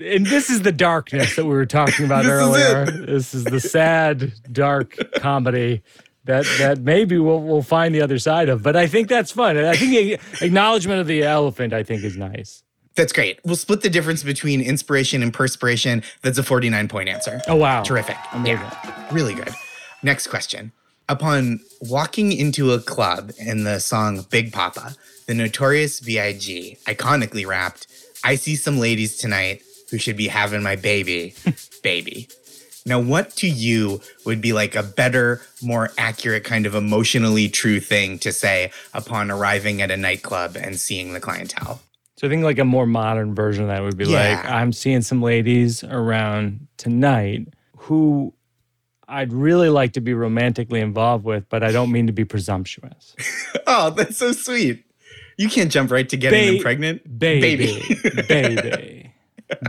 and 0.00 0.26
this 0.26 0.50
is 0.50 0.62
the 0.62 0.72
darkness 0.72 1.36
that 1.36 1.44
we 1.44 1.50
were 1.50 1.66
talking 1.66 2.04
about 2.04 2.24
This 2.24 2.32
earlier. 2.32 2.82
it. 2.82 3.06
This 3.06 3.34
is 3.34 3.44
the 3.44 3.60
sad, 3.60 4.32
dark 4.52 4.96
comedy 5.16 5.82
that 6.24 6.44
that 6.58 6.78
maybe 6.80 7.18
we'll 7.18 7.40
we'll 7.40 7.62
find 7.62 7.94
the 7.94 8.02
other 8.02 8.18
side 8.18 8.50
of. 8.50 8.62
But 8.62 8.76
I 8.76 8.86
think 8.86 9.08
that's 9.08 9.32
fun. 9.32 9.56
I 9.56 9.74
think 9.76 10.20
acknowledgement 10.42 11.00
of 11.00 11.06
the 11.06 11.22
elephant, 11.22 11.72
I 11.72 11.82
think, 11.82 12.04
is 12.04 12.16
nice. 12.18 12.62
That's 12.94 13.12
great. 13.12 13.38
We'll 13.44 13.56
split 13.56 13.82
the 13.82 13.90
difference 13.90 14.22
between 14.22 14.60
inspiration 14.60 15.22
and 15.22 15.32
perspiration. 15.32 16.02
That's 16.22 16.38
a 16.38 16.42
49 16.42 16.88
point 16.88 17.08
answer. 17.08 17.40
Oh 17.46 17.56
wow, 17.56 17.82
Terrific. 17.82 18.16
Amazing. 18.32 18.64
Yeah, 18.64 19.08
really 19.12 19.34
good. 19.34 19.54
Next 20.02 20.26
question. 20.28 20.72
Upon 21.08 21.60
walking 21.80 22.32
into 22.32 22.72
a 22.72 22.80
club 22.80 23.32
in 23.38 23.64
the 23.64 23.80
song 23.80 24.26
Big 24.30 24.52
Poppa, 24.52 24.94
the 25.26 25.34
notorious 25.34 26.00
B.I.G. 26.00 26.76
iconically 26.86 27.46
rapped, 27.46 27.86
I 28.24 28.34
see 28.34 28.56
some 28.56 28.78
ladies 28.78 29.16
tonight 29.16 29.62
who 29.90 29.98
should 29.98 30.16
be 30.16 30.28
having 30.28 30.62
my 30.62 30.76
baby, 30.76 31.34
baby. 31.82 32.28
Now, 32.84 33.00
what 33.00 33.30
to 33.36 33.48
you 33.48 34.00
would 34.24 34.40
be 34.40 34.52
like 34.52 34.74
a 34.74 34.82
better, 34.82 35.42
more 35.62 35.90
accurate 35.98 36.44
kind 36.44 36.66
of 36.66 36.74
emotionally 36.74 37.48
true 37.48 37.80
thing 37.80 38.18
to 38.20 38.32
say 38.32 38.70
upon 38.94 39.30
arriving 39.30 39.82
at 39.82 39.90
a 39.90 39.96
nightclub 39.96 40.56
and 40.56 40.78
seeing 40.78 41.12
the 41.12 41.20
clientele? 41.20 41.80
So 42.18 42.26
I 42.26 42.30
think 42.30 42.42
like 42.42 42.58
a 42.58 42.64
more 42.64 42.84
modern 42.86 43.32
version 43.34 43.62
of 43.62 43.68
that 43.68 43.80
would 43.82 43.96
be 43.96 44.06
Yeah. 44.06 44.18
like, 44.40 44.44
I'm 44.44 44.72
seeing 44.72 45.02
some 45.02 45.22
ladies 45.22 45.84
around 45.84 46.66
tonight 46.76 47.46
who 47.76 48.34
I'd 49.06 49.32
really 49.32 49.68
like 49.68 49.92
to 49.92 50.00
be 50.00 50.14
romantically 50.14 50.80
involved 50.80 51.24
with, 51.24 51.48
but 51.48 51.62
I 51.62 51.70
don't 51.70 51.92
mean 51.92 52.06
to 52.08 52.12
be 52.12 52.24
presumptuous. 52.24 53.14
Oh, 53.70 53.90
that's 53.90 54.16
so 54.16 54.32
sweet. 54.32 54.84
You 55.36 55.48
can't 55.48 55.70
jump 55.70 55.90
right 55.90 56.08
to 56.08 56.16
getting 56.16 56.46
them 56.46 56.56
Ba- 56.56 56.62
pregnant. 56.62 57.18
Baby, 57.18 57.82
baby, 58.26 59.12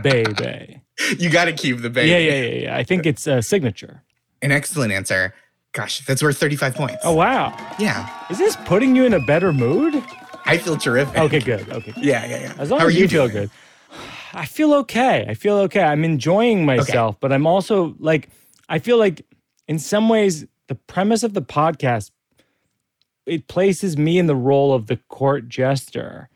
baby. 0.02 0.80
You 1.18 1.28
got 1.30 1.44
to 1.46 1.52
keep 1.52 1.80
the 1.82 1.90
baby. 1.90 2.10
Yeah, 2.10 2.18
yeah, 2.18 2.42
yeah, 2.42 2.62
yeah. 2.64 2.76
I 2.76 2.82
think 2.82 3.04
it's 3.06 3.26
a 3.26 3.42
signature. 3.42 4.02
An 4.42 4.52
excellent 4.52 4.90
answer. 4.92 5.34
Gosh, 5.72 6.04
that's 6.06 6.22
worth 6.22 6.38
35 6.38 6.74
points. 6.74 6.96
Oh 7.04 7.14
wow. 7.14 7.54
Yeah. 7.78 8.08
Is 8.30 8.38
this 8.38 8.56
putting 8.64 8.96
you 8.96 9.04
in 9.04 9.12
a 9.14 9.20
better 9.20 9.52
mood? 9.52 10.02
I 10.50 10.58
feel 10.58 10.76
terrific. 10.76 11.16
Okay, 11.18 11.40
good. 11.40 11.68
Okay. 11.70 11.92
Yeah, 12.00 12.24
yeah, 12.26 12.40
yeah. 12.40 12.54
As 12.58 12.70
long 12.70 12.80
How 12.80 12.86
as 12.86 12.94
are 12.94 12.96
you, 12.96 13.02
you 13.02 13.08
feel 13.08 13.28
doing? 13.28 13.42
good. 13.42 13.50
I 14.32 14.46
feel 14.46 14.72
okay. 14.74 15.26
I 15.28 15.34
feel 15.34 15.56
okay. 15.58 15.82
I'm 15.82 16.04
enjoying 16.04 16.64
myself, 16.64 17.18
but 17.20 17.32
I'm 17.32 17.46
also 17.46 17.94
like 17.98 18.28
I 18.68 18.78
feel 18.78 18.98
like 18.98 19.24
in 19.66 19.78
some 19.78 20.08
ways 20.08 20.46
the 20.68 20.74
premise 20.74 21.22
of 21.22 21.34
the 21.34 21.42
podcast 21.42 22.10
it 23.26 23.48
places 23.48 23.96
me 23.96 24.18
in 24.18 24.26
the 24.26 24.36
role 24.36 24.72
of 24.72 24.86
the 24.86 24.96
court 25.08 25.48
jester 25.48 26.28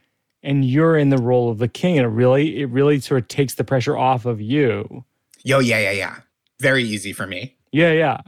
and 0.42 0.64
you're 0.64 0.96
in 0.96 1.08
the 1.10 1.18
role 1.18 1.50
of 1.50 1.58
the 1.58 1.68
king 1.68 1.98
and 1.98 2.04
it 2.04 2.10
really 2.10 2.60
it 2.60 2.66
really 2.66 3.00
sort 3.00 3.22
of 3.22 3.28
takes 3.28 3.54
the 3.54 3.64
pressure 3.64 3.96
off 3.96 4.26
of 4.26 4.40
you. 4.40 5.04
Yo, 5.44 5.58
yeah, 5.60 5.78
yeah, 5.78 5.90
yeah. 5.92 6.16
Very 6.60 6.82
easy 6.84 7.12
for 7.12 7.26
me. 7.26 7.56
Yeah, 7.72 7.92
yeah. 7.92 8.20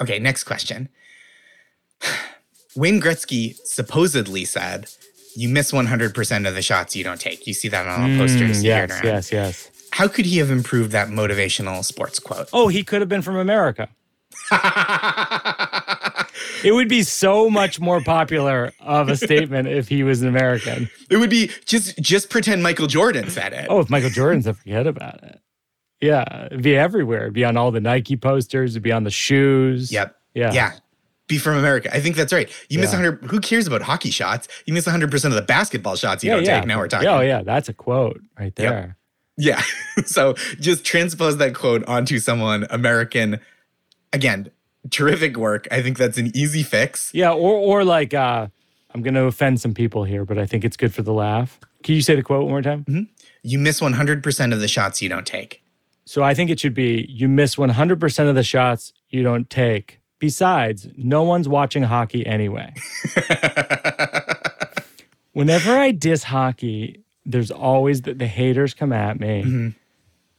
Okay, 0.00 0.18
next 0.18 0.44
question. 0.44 0.88
Wayne 2.76 3.00
Gretzky 3.00 3.56
supposedly 3.64 4.44
said, 4.44 4.88
"You 5.36 5.48
miss 5.48 5.72
100% 5.72 6.48
of 6.48 6.54
the 6.54 6.62
shots 6.62 6.94
you 6.96 7.04
don't 7.04 7.20
take." 7.20 7.46
You 7.46 7.54
see 7.54 7.68
that 7.68 7.86
on 7.86 8.00
all 8.12 8.18
posters. 8.18 8.58
Mm, 8.58 8.60
it 8.60 8.64
yes, 8.64 9.00
yes, 9.04 9.32
yes. 9.32 9.70
How 9.92 10.08
could 10.08 10.24
he 10.26 10.38
have 10.38 10.50
improved 10.50 10.90
that 10.92 11.08
motivational 11.08 11.84
sports 11.84 12.18
quote? 12.18 12.48
Oh, 12.52 12.68
he 12.68 12.82
could 12.82 13.00
have 13.00 13.08
been 13.08 13.22
from 13.22 13.36
America. 13.36 13.88
It 16.64 16.72
would 16.72 16.88
be 16.88 17.02
so 17.02 17.50
much 17.50 17.80
more 17.80 18.00
popular 18.00 18.72
of 18.80 19.08
a 19.08 19.16
statement 19.16 19.68
if 19.68 19.88
he 19.88 20.04
was 20.04 20.22
an 20.22 20.28
American. 20.28 20.88
it 21.10 21.16
would 21.16 21.30
be 21.30 21.50
just 21.66 21.98
just 22.00 22.30
pretend 22.30 22.62
Michael 22.62 22.86
Jordan 22.86 23.30
said 23.30 23.52
it. 23.52 23.66
Oh, 23.68 23.80
if 23.80 23.90
Michael 23.90 24.10
Jordan's, 24.10 24.46
I 24.46 24.52
forget 24.52 24.86
about 24.86 25.22
it. 25.24 25.40
Yeah, 26.00 26.46
it'd 26.46 26.62
be 26.62 26.76
everywhere. 26.76 27.22
It'd 27.22 27.32
be 27.34 27.44
on 27.44 27.56
all 27.56 27.70
the 27.72 27.80
Nike 27.80 28.16
posters. 28.16 28.72
It'd 28.72 28.82
be 28.82 28.92
on 28.92 29.04
the 29.04 29.10
shoes. 29.10 29.92
Yep. 29.92 30.16
Yeah. 30.34 30.52
Yeah. 30.52 30.72
Be 31.32 31.38
from 31.38 31.56
America. 31.56 31.88
I 31.94 31.98
think 32.00 32.14
that's 32.16 32.30
right. 32.30 32.50
You 32.68 32.78
miss 32.78 32.92
100. 32.92 33.24
Who 33.30 33.40
cares 33.40 33.66
about 33.66 33.80
hockey 33.80 34.10
shots? 34.10 34.48
You 34.66 34.74
miss 34.74 34.86
100% 34.86 35.24
of 35.24 35.32
the 35.32 35.40
basketball 35.40 35.96
shots 35.96 36.22
you 36.22 36.28
Yeah, 36.28 36.36
don't 36.36 36.44
yeah. 36.44 36.58
take. 36.60 36.68
Now 36.68 36.76
we're 36.76 36.88
talking. 36.88 37.08
Oh, 37.08 37.20
yeah. 37.20 37.42
That's 37.42 37.70
a 37.70 37.72
quote 37.72 38.20
right 38.38 38.52
Yep. 38.54 38.54
there. 38.56 38.96
Yeah. 39.38 39.62
so 40.04 40.34
just 40.60 40.84
transpose 40.84 41.38
that 41.38 41.54
quote 41.54 41.88
onto 41.88 42.18
someone 42.18 42.66
American. 42.68 43.40
Again, 44.12 44.50
terrific 44.90 45.38
work. 45.38 45.66
I 45.70 45.80
think 45.80 45.96
that's 45.96 46.18
an 46.18 46.30
easy 46.36 46.62
fix. 46.62 47.10
Yeah. 47.14 47.32
Or, 47.32 47.54
or 47.54 47.82
like, 47.82 48.12
uh, 48.12 48.48
I'm 48.94 49.00
going 49.00 49.14
to 49.14 49.22
offend 49.24 49.58
some 49.58 49.72
people 49.72 50.04
here, 50.04 50.26
but 50.26 50.36
I 50.36 50.44
think 50.44 50.66
it's 50.66 50.76
good 50.76 50.92
for 50.92 51.00
the 51.00 51.14
laugh. 51.14 51.58
Can 51.82 51.94
you 51.94 52.02
say 52.02 52.14
the 52.14 52.22
quote 52.22 52.42
one 52.42 52.50
more 52.50 52.60
time? 52.62 53.08
You 53.42 53.58
miss 53.58 53.80
100% 53.80 54.52
of 54.52 54.60
the 54.60 54.68
shots 54.68 55.00
you 55.00 55.08
don't 55.08 55.26
take. 55.26 55.62
So 56.04 56.22
I 56.22 56.34
think 56.34 56.50
it 56.50 56.60
should 56.60 56.74
be 56.74 57.06
you 57.08 57.26
miss 57.26 57.56
100% 57.56 58.28
of 58.28 58.34
the 58.34 58.42
shots 58.42 58.92
you 59.08 59.22
don't 59.22 59.48
take. 59.48 59.98
Besides, 60.22 60.86
no 60.96 61.24
one's 61.24 61.48
watching 61.48 61.82
hockey 61.82 62.24
anyway. 62.24 62.72
Whenever 65.32 65.76
I 65.76 65.90
diss 65.90 66.22
hockey, 66.22 67.00
there's 67.26 67.50
always 67.50 68.02
the, 68.02 68.14
the 68.14 68.28
haters 68.28 68.72
come 68.72 68.92
at 68.92 69.18
me 69.18 69.42
Mm-hmm. 69.42 69.68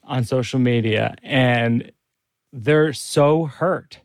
on 0.06 0.24
social 0.24 0.60
media 0.60 1.16
and 1.22 1.92
they're 2.54 2.94
so 2.94 3.44
hurt. 3.44 4.00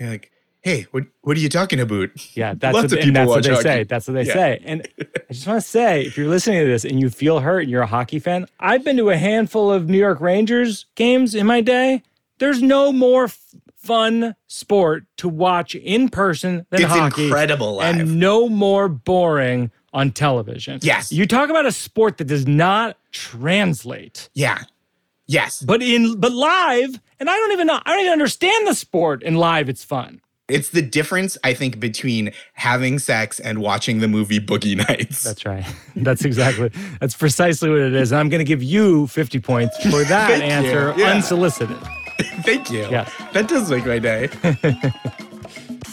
You're 0.00 0.08
like, 0.10 0.32
hey, 0.62 0.88
what, 0.90 1.04
what 1.20 1.36
are 1.36 1.40
you 1.40 1.48
talking 1.48 1.78
about? 1.78 2.08
Yeah, 2.36 2.54
that's 2.56 2.74
Lots 2.74 2.90
what, 2.90 2.92
of 2.92 2.98
and 2.98 3.02
people 3.14 3.20
that's 3.20 3.28
what 3.30 3.42
they 3.44 3.50
hockey. 3.50 3.62
say. 3.62 3.84
That's 3.84 4.08
what 4.08 4.14
they 4.14 4.24
Yeah. 4.24 4.32
say. 4.32 4.62
And 4.64 4.88
I 4.98 5.32
just 5.32 5.46
want 5.46 5.62
to 5.62 5.68
say, 5.68 6.02
if 6.06 6.18
you're 6.18 6.26
listening 6.28 6.58
to 6.60 6.66
this 6.66 6.84
and 6.84 6.98
you 6.98 7.08
feel 7.08 7.38
hurt 7.38 7.60
and 7.60 7.70
you're 7.70 7.82
a 7.82 7.86
hockey 7.86 8.18
fan, 8.18 8.48
I've 8.58 8.82
been 8.82 8.96
to 8.96 9.10
a 9.10 9.16
handful 9.16 9.70
of 9.70 9.88
New 9.88 9.98
York 9.98 10.20
Rangers 10.20 10.86
games 10.96 11.36
in 11.36 11.46
my 11.46 11.60
day. 11.60 12.02
There's 12.38 12.62
no 12.62 12.90
more 12.90 13.24
f- 13.24 13.38
fun 13.82 14.34
sport 14.46 15.04
to 15.18 15.28
watch 15.28 15.74
in 15.74 16.08
person 16.08 16.66
than 16.70 16.82
It's 16.82 16.90
hockey, 16.90 17.24
incredible 17.24 17.76
live. 17.76 17.98
and 18.00 18.18
no 18.20 18.48
more 18.48 18.88
boring 18.88 19.70
on 19.92 20.10
television. 20.12 20.78
Yes. 20.82 21.10
you 21.12 21.26
talk 21.26 21.50
about 21.50 21.66
a 21.66 21.72
sport 21.72 22.18
that 22.18 22.26
does 22.26 22.46
not 22.46 22.96
translate, 23.10 24.28
yeah. 24.34 24.62
Yes. 25.26 25.62
but 25.62 25.82
in 25.82 26.18
but 26.20 26.32
live, 26.32 27.00
and 27.18 27.30
I 27.30 27.36
don't 27.36 27.52
even 27.52 27.66
know. 27.66 27.80
I 27.84 27.90
don't 27.92 28.00
even 28.00 28.12
understand 28.12 28.66
the 28.66 28.74
sport. 28.74 29.22
In 29.22 29.34
live, 29.36 29.68
it's 29.68 29.84
fun. 29.84 30.20
It's 30.48 30.70
the 30.70 30.82
difference, 30.82 31.38
I 31.44 31.54
think, 31.54 31.78
between 31.78 32.32
having 32.54 32.98
sex 32.98 33.38
and 33.38 33.60
watching 33.60 34.00
the 34.00 34.08
movie 34.08 34.40
Boogie 34.40 34.76
Nights. 34.76 35.22
That's 35.22 35.46
right. 35.46 35.64
That's 35.96 36.24
exactly. 36.24 36.72
That's 37.00 37.14
precisely 37.16 37.70
what 37.70 37.78
it 37.78 37.94
is. 37.94 38.10
And 38.10 38.18
I'm 38.18 38.28
going 38.28 38.40
to 38.40 38.44
give 38.44 38.60
you 38.62 39.06
50 39.06 39.38
points 39.38 39.76
for 39.90 40.02
that 40.08 40.42
answer, 40.42 40.92
Yeah. 40.96 41.12
unsolicited. 41.12 41.78
Thank 42.44 42.70
you. 42.70 42.86
Yeah. 42.90 43.08
That 43.32 43.48
does 43.48 43.70
make 43.70 43.86
my 43.86 43.98
day. 43.98 44.22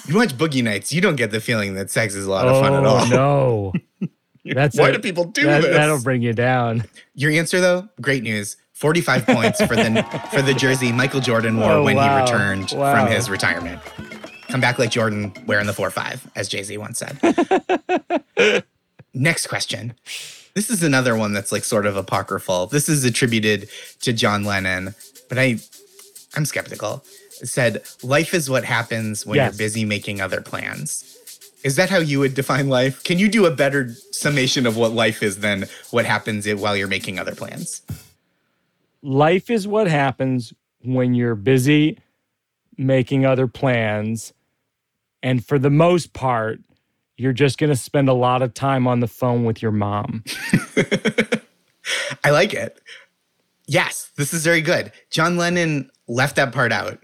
you 0.07 0.15
watch 0.15 0.35
Boogie 0.37 0.63
Nights, 0.63 0.91
you 0.93 1.01
don't 1.01 1.15
get 1.15 1.31
the 1.31 1.39
feeling 1.39 1.75
that 1.75 1.89
sex 1.91 2.15
is 2.15 2.25
a 2.25 2.29
lot 2.29 2.47
of 2.47 2.61
fun 2.61 2.73
at 2.73 2.83
oh, 2.85 2.89
all. 2.89 3.13
Oh, 3.13 3.73
no. 4.01 4.07
That's 4.53 4.77
Why 4.79 4.89
it. 4.89 4.93
do 4.93 4.99
people 4.99 5.25
do 5.25 5.43
That- 5.45 5.61
this? 5.63 5.75
That'll 5.75 6.01
bring 6.01 6.21
you 6.21 6.33
down. 6.33 6.85
Your 7.15 7.31
answer 7.31 7.59
though, 7.59 7.89
great 8.01 8.23
news. 8.23 8.55
45 8.73 9.25
points 9.25 9.59
for 9.65 9.75
the 9.75 10.05
for 10.31 10.43
the 10.43 10.53
jersey 10.53 10.91
Michael 10.91 11.19
Jordan 11.19 11.57
wore 11.57 11.71
Oh, 11.71 11.83
when 11.83 11.95
wow. 11.95 12.17
he 12.25 12.31
returned 12.31 12.71
Wow. 12.73 12.93
from 13.05 13.11
his 13.11 13.27
retirement. 13.29 13.81
Come 14.49 14.61
back 14.61 14.77
like 14.79 14.91
Jordan 14.91 15.33
wearing 15.47 15.65
the 15.65 15.73
4-5, 15.73 16.19
as 16.35 16.47
Jay-Z 16.47 16.77
once 16.77 16.99
said. 16.99 18.63
Next 19.13 19.47
question. 19.47 19.93
This 20.53 20.69
is 20.69 20.83
another 20.83 21.15
one 21.15 21.33
that's 21.33 21.51
like 21.51 21.63
sort 21.63 21.85
of 21.85 21.97
apocryphal. 21.97 22.67
This 22.67 22.87
is 22.87 23.03
attributed 23.03 23.67
to 24.01 24.13
John 24.13 24.43
Lennon, 24.43 24.95
but 25.27 25.37
I 25.37 25.57
I'm 26.37 26.45
skeptical. 26.45 27.03
Said, 27.31 27.81
life 28.03 28.33
is 28.35 28.47
what 28.49 28.63
happens 28.63 29.25
when 29.25 29.37
Yes. 29.37 29.53
you're 29.53 29.57
busy 29.57 29.85
making 29.85 30.21
other 30.21 30.39
plans. 30.39 31.17
Is 31.63 31.75
that 31.77 31.89
how 31.89 31.97
you 31.97 32.19
would 32.19 32.35
define 32.35 32.69
life? 32.69 33.03
Can 33.03 33.17
you 33.17 33.27
do 33.27 33.47
a 33.47 33.51
better 33.51 33.89
summation 34.11 34.67
of 34.67 34.77
what 34.77 34.91
life 34.91 35.23
is 35.23 35.39
than 35.39 35.65
what 35.89 36.05
happens 36.05 36.47
while 36.53 36.77
you're 36.77 36.87
making 36.87 37.17
other 37.17 37.33
plans? 37.33 37.81
Life 39.01 39.49
is 39.49 39.67
what 39.67 39.87
happens 39.87 40.53
when 40.83 41.15
you're 41.15 41.35
busy 41.35 41.97
making 42.77 43.25
other 43.25 43.47
plans. 43.47 44.31
And 45.23 45.43
for 45.43 45.57
the 45.57 45.71
most 45.71 46.13
part, 46.13 46.59
you're 47.17 47.33
just 47.33 47.57
going 47.57 47.71
to 47.71 47.75
spend 47.75 48.09
a 48.09 48.13
lot 48.13 48.43
of 48.43 48.53
time 48.53 48.85
on 48.87 48.99
the 48.99 49.07
phone 49.07 49.43
with 49.43 49.59
your 49.63 49.71
mom. 49.71 50.23
I 52.23 52.29
like 52.29 52.53
it. 52.53 52.79
Yes, 53.67 54.09
this 54.15 54.33
is 54.33 54.43
very 54.43 54.61
good. 54.61 54.91
John 55.11 55.37
Lennon 55.37 55.89
left 56.07 56.35
that 56.37 56.53
part 56.53 56.71
out. 56.71 56.97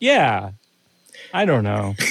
Yeah. 0.00 0.50
I 1.32 1.44
don't 1.44 1.64
know. 1.64 1.94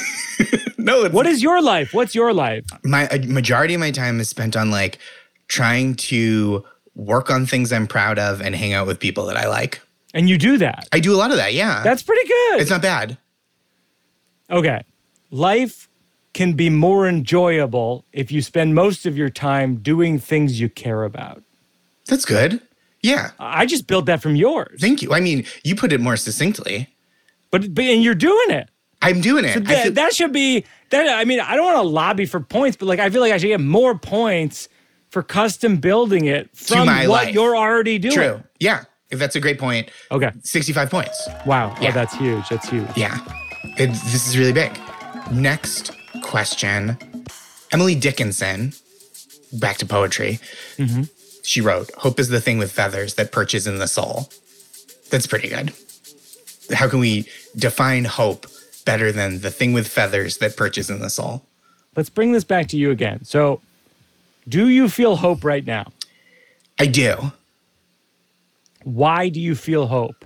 No, 0.78 1.06
it's 1.06 1.14
What 1.14 1.28
is 1.28 1.42
your 1.42 1.62
life? 1.62 1.94
What's 1.94 2.14
your 2.14 2.34
life? 2.34 2.66
my 2.84 3.08
a 3.08 3.20
majority 3.20 3.74
of 3.74 3.80
my 3.80 3.92
time 3.92 4.20
is 4.20 4.28
spent 4.28 4.58
on 4.58 4.70
like 4.70 5.00
trying 5.48 5.96
to 5.96 6.66
work 6.94 7.30
on 7.30 7.46
things 7.46 7.72
I'm 7.72 7.88
proud 7.88 8.20
of 8.20 8.42
and 8.42 8.54
hang 8.54 8.74
out 8.74 8.86
with 8.86 9.00
people 9.00 9.26
that 9.28 9.38
I 9.38 9.48
like. 9.48 9.80
And 10.14 10.28
you 10.30 10.38
do 10.38 10.58
that. 10.58 10.90
I 10.92 11.00
do 11.00 11.16
a 11.16 11.16
lot 11.16 11.32
of 11.32 11.38
that. 11.38 11.54
Yeah, 11.54 11.84
That's 11.84 12.04
pretty 12.04 12.28
good. 12.28 12.60
it's 12.60 12.70
not 12.70 12.82
bad. 12.82 13.18
Okay. 14.50 14.84
Life 15.32 15.88
can 16.34 16.52
be 16.54 16.70
more 16.70 17.08
enjoyable 17.08 18.04
if 18.12 18.30
you 18.30 18.42
spend 18.42 18.76
most 18.76 19.06
of 19.06 19.18
your 19.18 19.30
time 19.30 19.78
doing 19.78 20.20
things 20.20 20.60
you 20.60 20.68
care 20.68 21.04
about. 21.06 21.44
That's 22.08 22.26
good. 22.26 22.62
Yeah, 23.04 23.32
I 23.40 23.66
just 23.66 23.86
built 23.86 24.06
that 24.08 24.22
from 24.22 24.36
yours. 24.36 24.80
thank 24.82 25.02
you. 25.02 25.14
I 25.14 25.20
mean, 25.20 25.46
you 25.64 25.76
put 25.76 25.92
it 25.94 26.00
more 26.02 26.16
succinctly. 26.18 26.88
But, 27.52 27.76
but 27.76 27.84
and 27.84 28.02
you're 28.04 28.16
doing 28.16 28.50
it. 28.50 28.70
I'm 29.02 29.22
doing 29.22 29.46
it. 29.46 29.58
I 29.58 29.60
That, 29.60 29.84
feel- 29.84 29.92
that 29.94 30.16
should 30.16 30.32
be 30.34 30.64
that 30.90 31.08
I 31.20 31.26
mean, 31.26 31.40
I 31.42 31.56
don't 31.56 31.66
want 31.66 31.78
to 31.78 31.82
lobby 31.88 32.26
for 32.26 32.40
points, 32.40 32.78
but 32.78 32.86
like 32.88 33.00
I 33.00 33.10
feel 33.10 33.22
like 33.22 33.34
I 33.34 33.38
should 33.38 33.48
get 33.48 33.60
more 33.62 33.96
points 33.98 34.70
for 35.10 35.22
custom 35.22 35.78
building 35.78 36.26
it 36.26 36.50
from 36.58 36.88
what 36.88 37.08
life. 37.10 37.34
you're 37.36 37.56
already 37.56 38.00
doing. 38.00 38.14
true. 38.16 38.42
Yeah, 38.60 38.86
if 39.12 39.20
that's 39.20 39.36
a 39.36 39.40
great 39.40 39.60
point. 39.60 39.92
Okay. 40.10 40.32
65 40.44 40.90
points. 40.90 41.28
Wow. 41.46 41.76
Oh, 41.78 41.82
yeah. 41.82 41.90
Oh, 41.90 41.92
that's 41.92 42.16
huge. 42.16 42.48
That's 42.50 42.70
huge. 42.70 42.88
Yeah, 42.96 43.20
it, 43.78 43.88
this 43.88 44.28
is 44.28 44.38
really 44.38 44.54
big. 44.54 44.72
Next 45.32 45.92
question. 46.22 46.98
Emily 47.72 47.96
Dickinson, 47.96 48.74
back 49.60 49.78
to 49.78 49.86
poetry. 49.86 50.40
Mm-hmm. 50.78 51.04
She 51.44 51.62
wrote, 51.62 51.92
Hope 51.98 52.20
is 52.20 52.30
the 52.30 52.42
thing 52.42 52.58
with 52.58 52.72
feathers 52.72 53.16
that 53.16 53.32
perches 53.32 53.68
in 53.68 53.78
the 53.78 53.88
soul. 53.88 54.30
That's 55.12 55.28
pretty 55.28 55.50
good. 55.50 55.74
How 56.74 56.90
can 56.90 57.00
we 57.00 57.28
define 57.56 58.06
hope 58.06 58.48
better 58.86 59.12
than 59.12 59.42
the 59.42 59.52
thing 59.52 59.74
with 59.74 59.88
feathers 59.88 60.38
that 60.38 60.58
perches 60.58 60.90
in 60.90 61.00
the 61.00 61.10
soul? 61.10 61.44
Let's 61.96 62.10
bring 62.10 62.32
this 62.32 62.44
back 62.44 62.68
to 62.70 62.78
you 62.78 62.92
again. 62.92 63.24
So, 63.24 63.62
do 64.48 64.68
you 64.70 64.90
feel 64.90 65.18
hope 65.18 65.44
right 65.44 65.66
now? 65.66 65.92
I 66.80 66.88
do. 66.88 67.32
Why 68.84 69.30
do 69.30 69.40
you 69.40 69.56
feel 69.56 69.88
hope? 69.88 70.26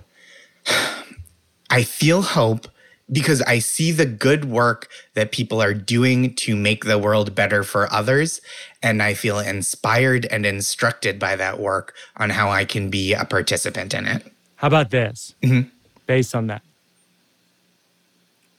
I 1.70 1.82
feel 1.82 2.22
hope 2.22 2.68
because 3.10 3.42
I 3.42 3.58
see 3.58 3.92
the 3.92 4.06
good 4.06 4.44
work 4.44 4.88
that 5.14 5.32
people 5.32 5.62
are 5.62 5.74
doing 5.74 6.34
to 6.36 6.54
make 6.54 6.84
the 6.84 6.98
world 6.98 7.34
better 7.34 7.64
for 7.64 7.92
others. 7.92 8.40
And 8.82 9.02
I 9.02 9.14
feel 9.14 9.38
inspired 9.38 10.26
and 10.26 10.44
instructed 10.44 11.18
by 11.18 11.36
that 11.36 11.58
work 11.58 11.94
on 12.16 12.30
how 12.30 12.50
I 12.50 12.64
can 12.64 12.90
be 12.90 13.14
a 13.14 13.24
participant 13.24 13.94
in 13.94 14.06
it. 14.06 14.30
How 14.56 14.68
about 14.68 14.90
this? 14.90 15.34
Mhm. 15.42 15.70
Based 16.06 16.34
on 16.34 16.46
that, 16.48 16.62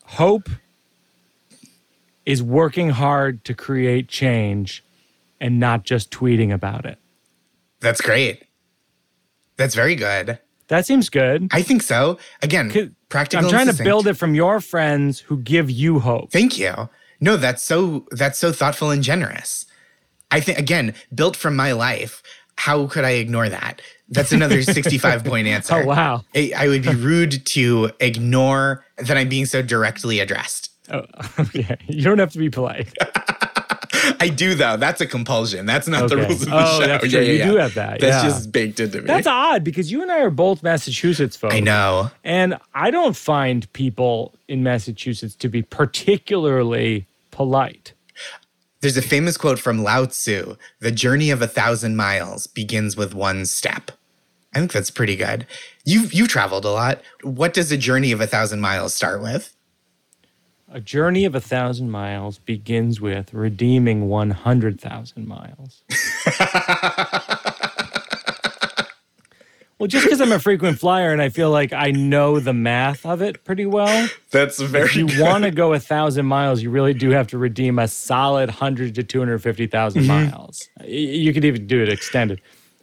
Hope 0.04 0.50
is 2.26 2.42
working 2.42 2.90
hard 2.92 3.44
to 3.46 3.54
create 3.54 4.08
change 4.08 4.84
and 5.40 5.60
not 5.60 5.84
just 5.84 6.12
tweeting 6.12 6.54
about 6.54 6.86
it. 6.86 6.98
That's 7.80 8.02
great. 8.02 8.44
That's 9.58 9.76
very 9.76 9.96
good. 9.96 10.40
That 10.68 10.86
seems 10.86 11.10
good. 11.10 11.48
I 11.52 11.62
think 11.62 11.82
so. 11.82 12.20
Again, 12.42 12.96
practical. 13.10 13.46
I'm 13.46 13.52
trying 13.52 13.76
to 13.76 13.84
build 13.84 14.08
it 14.08 14.14
from 14.14 14.36
your 14.36 14.62
friends 14.62 15.20
who 15.20 15.38
give 15.38 15.70
you 15.70 16.00
hope. 16.00 16.32
Thank 16.32 16.58
you. 16.58 16.90
No, 17.20 17.38
that's 17.38 17.64
so 17.64 18.08
that's 18.12 18.40
so 18.40 18.52
thoughtful 18.52 18.92
and 18.92 19.04
generous. 19.04 19.66
I 20.32 20.40
think 20.40 20.58
again, 20.58 20.94
built 21.14 21.36
from 21.36 21.56
my 21.56 21.72
life. 21.74 22.24
How 22.56 22.88
could 22.88 23.06
I 23.06 23.12
ignore 23.12 23.50
that? 23.50 23.82
That's 24.10 24.32
another 24.32 24.62
65 24.64 25.24
point 25.24 25.48
oh, 25.48 25.52
answer. 25.52 25.76
Oh, 25.76 25.86
wow. 25.86 26.24
I, 26.36 26.52
I 26.56 26.68
would 26.68 26.84
be 26.84 26.94
rude 26.94 27.46
to 27.48 27.92
ignore 28.00 28.86
that 28.98 29.18
I'm 29.18 29.30
being 29.30 29.46
so 29.46 29.62
directly 29.62 30.20
addressed. 30.20 30.72
Oh, 30.92 31.06
okay. 31.40 31.78
You 31.88 32.04
don't 32.04 32.20
have 32.20 32.32
to 32.34 32.40
be 32.40 32.50
polite. 32.50 32.94
I 34.20 34.30
do 34.30 34.56
though. 34.56 34.78
That's 34.78 35.02
a 35.02 35.06
compulsion. 35.08 35.66
That's 35.66 35.88
not 35.88 36.10
the 36.10 36.18
rules 36.18 36.42
of 36.44 36.50
the 36.50 36.56
Oh, 36.56 36.80
show. 36.80 36.88
that's 36.88 37.10
true. 37.10 37.22
You 37.22 37.44
do 37.44 37.56
have 37.58 37.74
that, 37.76 38.00
That's 38.00 38.24
yeah. 38.24 38.30
just 38.30 38.52
baked 38.52 38.80
into 38.80 39.00
me. 39.02 39.08
That's 39.08 39.28
odd 39.28 39.64
because 39.64 39.92
you 39.92 40.02
and 40.02 40.12
I 40.12 40.20
are 40.22 40.30
both 40.30 40.64
Massachusetts 40.64 41.36
folks. 41.36 41.56
I 41.56 41.60
know. 41.60 42.12
And 42.24 42.58
I 42.74 42.92
don't 42.92 43.16
find 43.16 43.72
people 43.74 44.34
in 44.48 44.64
Massachusetts 44.64 45.36
to 45.36 45.50
be 45.50 45.62
particularly 45.62 47.06
polite. 47.32 47.94
There's 48.82 48.98
a 48.98 49.02
famous 49.02 49.36
quote 49.38 49.60
from 49.60 49.84
Lao 49.84 50.06
Tzu 50.06 50.56
The 50.80 50.92
journey 50.92 51.32
of 51.32 51.42
a 51.42 51.48
thousand 51.48 51.96
miles 51.98 52.48
begins 52.48 52.96
with 52.96 53.14
one 53.14 53.46
step. 53.46 53.92
I 54.54 54.60
think 54.60 54.72
that's 54.72 54.90
pretty 54.90 55.16
good. 55.16 55.46
You've, 55.86 56.12
you've 56.14 56.30
traveled 56.30 56.66
a 56.66 56.72
lot. 56.72 57.02
What 57.24 57.54
does 57.54 57.72
a 57.72 57.78
journey 57.78 58.12
of 58.12 58.22
a 58.22 58.26
thousand 58.28 58.62
miles 58.62 58.94
start 58.94 59.22
with? 59.22 59.54
A 60.72 60.80
journey 60.80 61.26
of 61.26 61.34
a 61.34 61.42
thousand 61.42 61.90
miles 61.90 62.38
begins 62.38 63.02
with 63.02 63.34
redeeming 63.34 64.08
100,000 64.08 65.28
miles. 65.28 65.82
well, 69.80 69.88
just 69.88 70.06
because 70.06 70.22
I'm 70.22 70.32
a 70.32 70.38
frequent 70.38 70.78
flyer 70.78 71.12
and 71.12 71.22
I 71.24 71.30
feel 71.30 71.50
like 71.50 71.74
I 71.74 71.90
know 71.90 72.40
the 72.40 72.54
math 72.54 73.04
of 73.04 73.22
it 73.24 73.44
pretty 73.44 73.66
well, 73.66 74.10
That's 74.30 74.62
very 74.62 74.86
if 74.86 74.96
you 74.96 75.08
want 75.24 75.44
to 75.46 75.50
go 75.52 75.74
a 75.74 75.80
thousand 75.80 76.28
miles, 76.28 76.62
you 76.62 76.70
really 76.70 76.94
do 76.94 77.10
have 77.12 77.26
to 77.28 77.40
redeem 77.40 77.80
a 77.80 77.88
solid 77.88 78.50
100 78.50 78.94
to 78.96 79.04
250,000 79.04 80.04
Mm-hmm. 80.04 80.08
miles. 80.32 80.68
You 80.86 81.34
could 81.34 81.46
even 81.46 81.66
do 81.66 81.82
it 81.82 81.90
extended. 81.90 82.42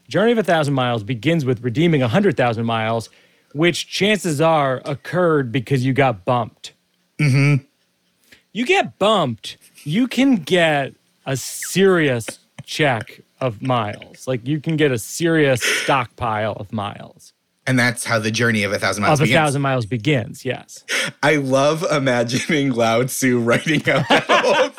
Journey 0.09 0.33
of 0.33 0.39
a 0.39 0.43
thousand 0.43 0.75
miles 0.75 1.05
begins 1.05 1.45
with 1.45 1.63
redeeming 1.63 2.01
100,000 2.01 2.65
miles, 2.65 3.11
which 3.53 3.89
chances 3.89 4.41
are 4.41 4.83
occurred 4.85 5.53
because 5.53 5.85
you 5.87 5.93
got 5.93 6.25
bumped. 6.25 6.73
Mm-hmm. 7.21 7.63
You 8.57 8.65
get 8.65 8.99
bumped, 8.99 9.59
you 9.85 10.09
can 10.09 10.37
get 10.37 10.95
a 11.27 11.37
serious 11.37 12.39
check 12.65 13.21
of 13.39 13.61
miles. 13.61 14.27
Like 14.27 14.47
you 14.47 14.63
can 14.63 14.79
get 14.79 14.91
a 14.91 14.99
serious 14.99 15.63
stockpile 15.63 16.55
of 16.55 16.73
miles. 16.73 17.35
And 17.67 17.79
that's 17.79 18.07
how 18.07 18.19
the 18.19 18.31
journey 18.31 18.63
of 18.63 18.73
a 18.73 18.79
thousand 18.79 19.03
miles 19.03 19.21
Of 19.21 19.25
a 19.25 19.27
begins. 19.27 19.37
thousand 19.39 19.61
miles 19.61 19.85
begins, 19.85 20.47
yes. 20.47 20.85
I 21.23 21.37
love 21.37 21.85
imagining 21.91 22.73
Lao 22.73 23.03
Tzu 23.03 23.41
writing 23.41 23.87
out 23.91 24.09
that 24.09 24.25
whole 24.27 24.71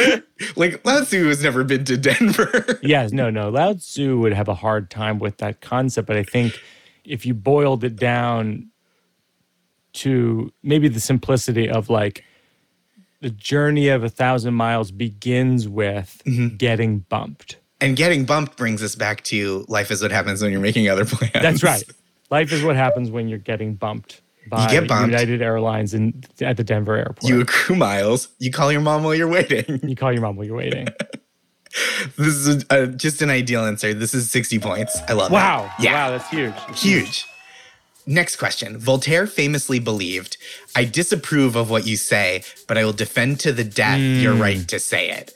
thing. 0.00 0.22
like 0.56 0.84
Lao 0.84 1.04
Tzu 1.04 1.28
has 1.28 1.44
never 1.44 1.62
been 1.62 1.84
to 1.84 1.96
Denver. 1.96 2.80
Yes, 2.82 3.12
no, 3.12 3.30
no. 3.30 3.50
Lao 3.50 3.74
Tzu 3.74 4.18
would 4.18 4.32
have 4.32 4.48
a 4.48 4.54
hard 4.54 4.90
time 4.90 5.20
with 5.20 5.36
that 5.36 5.60
concept, 5.60 6.08
but 6.08 6.16
I 6.16 6.24
think 6.24 6.60
if 7.04 7.24
you 7.24 7.34
boiled 7.34 7.84
it 7.84 7.94
down 7.94 8.70
to 9.96 10.52
maybe 10.62 10.88
the 10.88 11.00
simplicity 11.00 11.68
of 11.68 11.88
like 11.90 12.24
the 13.20 13.30
journey 13.30 13.88
of 13.88 14.04
a 14.04 14.08
thousand 14.08 14.54
miles 14.54 14.90
begins 14.90 15.68
with 15.68 16.22
Mm-hmm. 16.26 16.56
getting 16.56 16.98
bumped. 17.00 17.56
and 17.80 17.96
getting 17.96 18.24
bumped 18.24 18.56
brings 18.56 18.82
us 18.82 18.94
back 18.94 19.22
to 19.24 19.64
life 19.68 19.90
is 19.90 20.02
what 20.02 20.10
happens 20.10 20.42
when 20.42 20.50
you're 20.52 20.60
making 20.60 20.88
other 20.88 21.04
plans. 21.12 21.32
That's 21.34 21.62
right. 21.62 21.82
Life 22.30 22.52
is 22.52 22.62
what 22.62 22.76
happens 22.76 23.10
when 23.10 23.28
you're 23.28 23.38
getting 23.38 23.74
bumped 23.74 24.20
by 24.50 24.68
get 24.70 24.86
bumped. 24.88 25.10
United 25.10 25.42
Airlines 25.42 25.92
in, 25.94 26.22
at 26.40 26.56
the 26.56 26.64
Denver 26.64 26.96
airport. 26.96 27.22
You 27.24 27.36
You, 27.36 27.40
accrue 27.42 27.76
miles. 27.76 28.28
You 28.38 28.50
call 28.50 28.70
your 28.72 28.80
mom 28.80 29.02
while 29.04 29.14
you're 29.14 29.28
waiting. 29.28 29.80
You 29.88 29.96
call 29.96 30.12
your 30.12 30.22
mom 30.22 30.36
while 30.36 30.46
you're 30.46 30.56
waiting. 30.56 30.88
This 32.16 32.46
is 32.46 32.64
uh 32.70 32.86
just 32.86 33.20
an 33.20 33.28
ideal 33.28 33.64
answer. 33.66 33.92
This 33.92 34.14
is 34.14 34.30
60 34.30 34.58
points. 34.60 34.98
I 35.08 35.12
love 35.12 35.30
it. 35.30 35.34
wow. 35.34 35.70
it. 35.78 35.84
Yeah. 35.84 35.92
Wow, 35.92 36.10
that's 36.16 36.30
huge. 36.30 36.54
Huge. 36.80 37.26
Next 38.06 38.36
question. 38.36 38.78
Voltaire 38.78 39.26
famously 39.26 39.78
believed, 39.80 40.36
I 40.76 40.84
disapprove 40.84 41.56
of 41.56 41.70
what 41.70 41.86
you 41.86 41.96
say, 41.96 42.42
but 42.68 42.78
I 42.78 42.84
will 42.84 42.92
defend 42.92 43.40
to 43.40 43.52
the 43.52 43.64
death 43.64 43.98
your 43.98 44.34
Hmm. 44.34 44.42
right 44.42 44.68
to 44.68 44.78
say 44.78 45.10
it. 45.10 45.34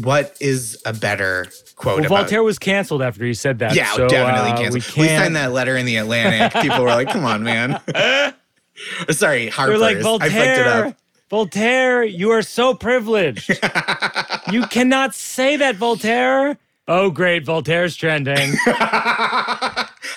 What 0.00 0.36
is 0.40 0.80
a 0.86 0.92
better 0.92 1.46
quote 1.76 1.96
Well, 1.98 2.06
about 2.06 2.18
Voltaire 2.22 2.42
was 2.42 2.58
canceled 2.58 3.02
after 3.02 3.24
he 3.24 3.34
said 3.34 3.58
that. 3.60 3.74
Yeah, 3.74 3.92
so, 3.94 4.08
definitely 4.08 4.50
uh, 4.52 4.56
canceled. 4.56 4.96
We, 4.96 5.02
We, 5.02 5.08
signed 5.08 5.36
that 5.36 5.52
letter 5.52 5.76
in 5.76 5.86
the 5.86 5.96
Atlantic. 5.96 6.52
People 6.62 6.80
were 6.82 6.88
like, 6.88 7.10
come 7.10 7.24
on, 7.24 7.42
man. 7.44 7.80
Sorry, 9.10 9.48
Harper's. 9.48 9.78
They're 9.80 9.94
like 9.94 9.96
I 9.98 10.02
fucked 10.02 10.24
it 10.24 10.30
Voltaire. 10.32 10.84
up. 10.86 10.96
Voltaire, 11.30 12.04
you 12.04 12.30
are 12.30 12.42
so 12.42 12.74
privileged. 12.74 13.48
you 14.52 14.66
cannot 14.66 15.14
say 15.14 15.56
that, 15.56 15.76
Voltaire. 15.76 16.58
Oh, 16.86 17.10
great, 17.10 17.44
Voltaire's 17.44 17.96
trending. 17.96 18.52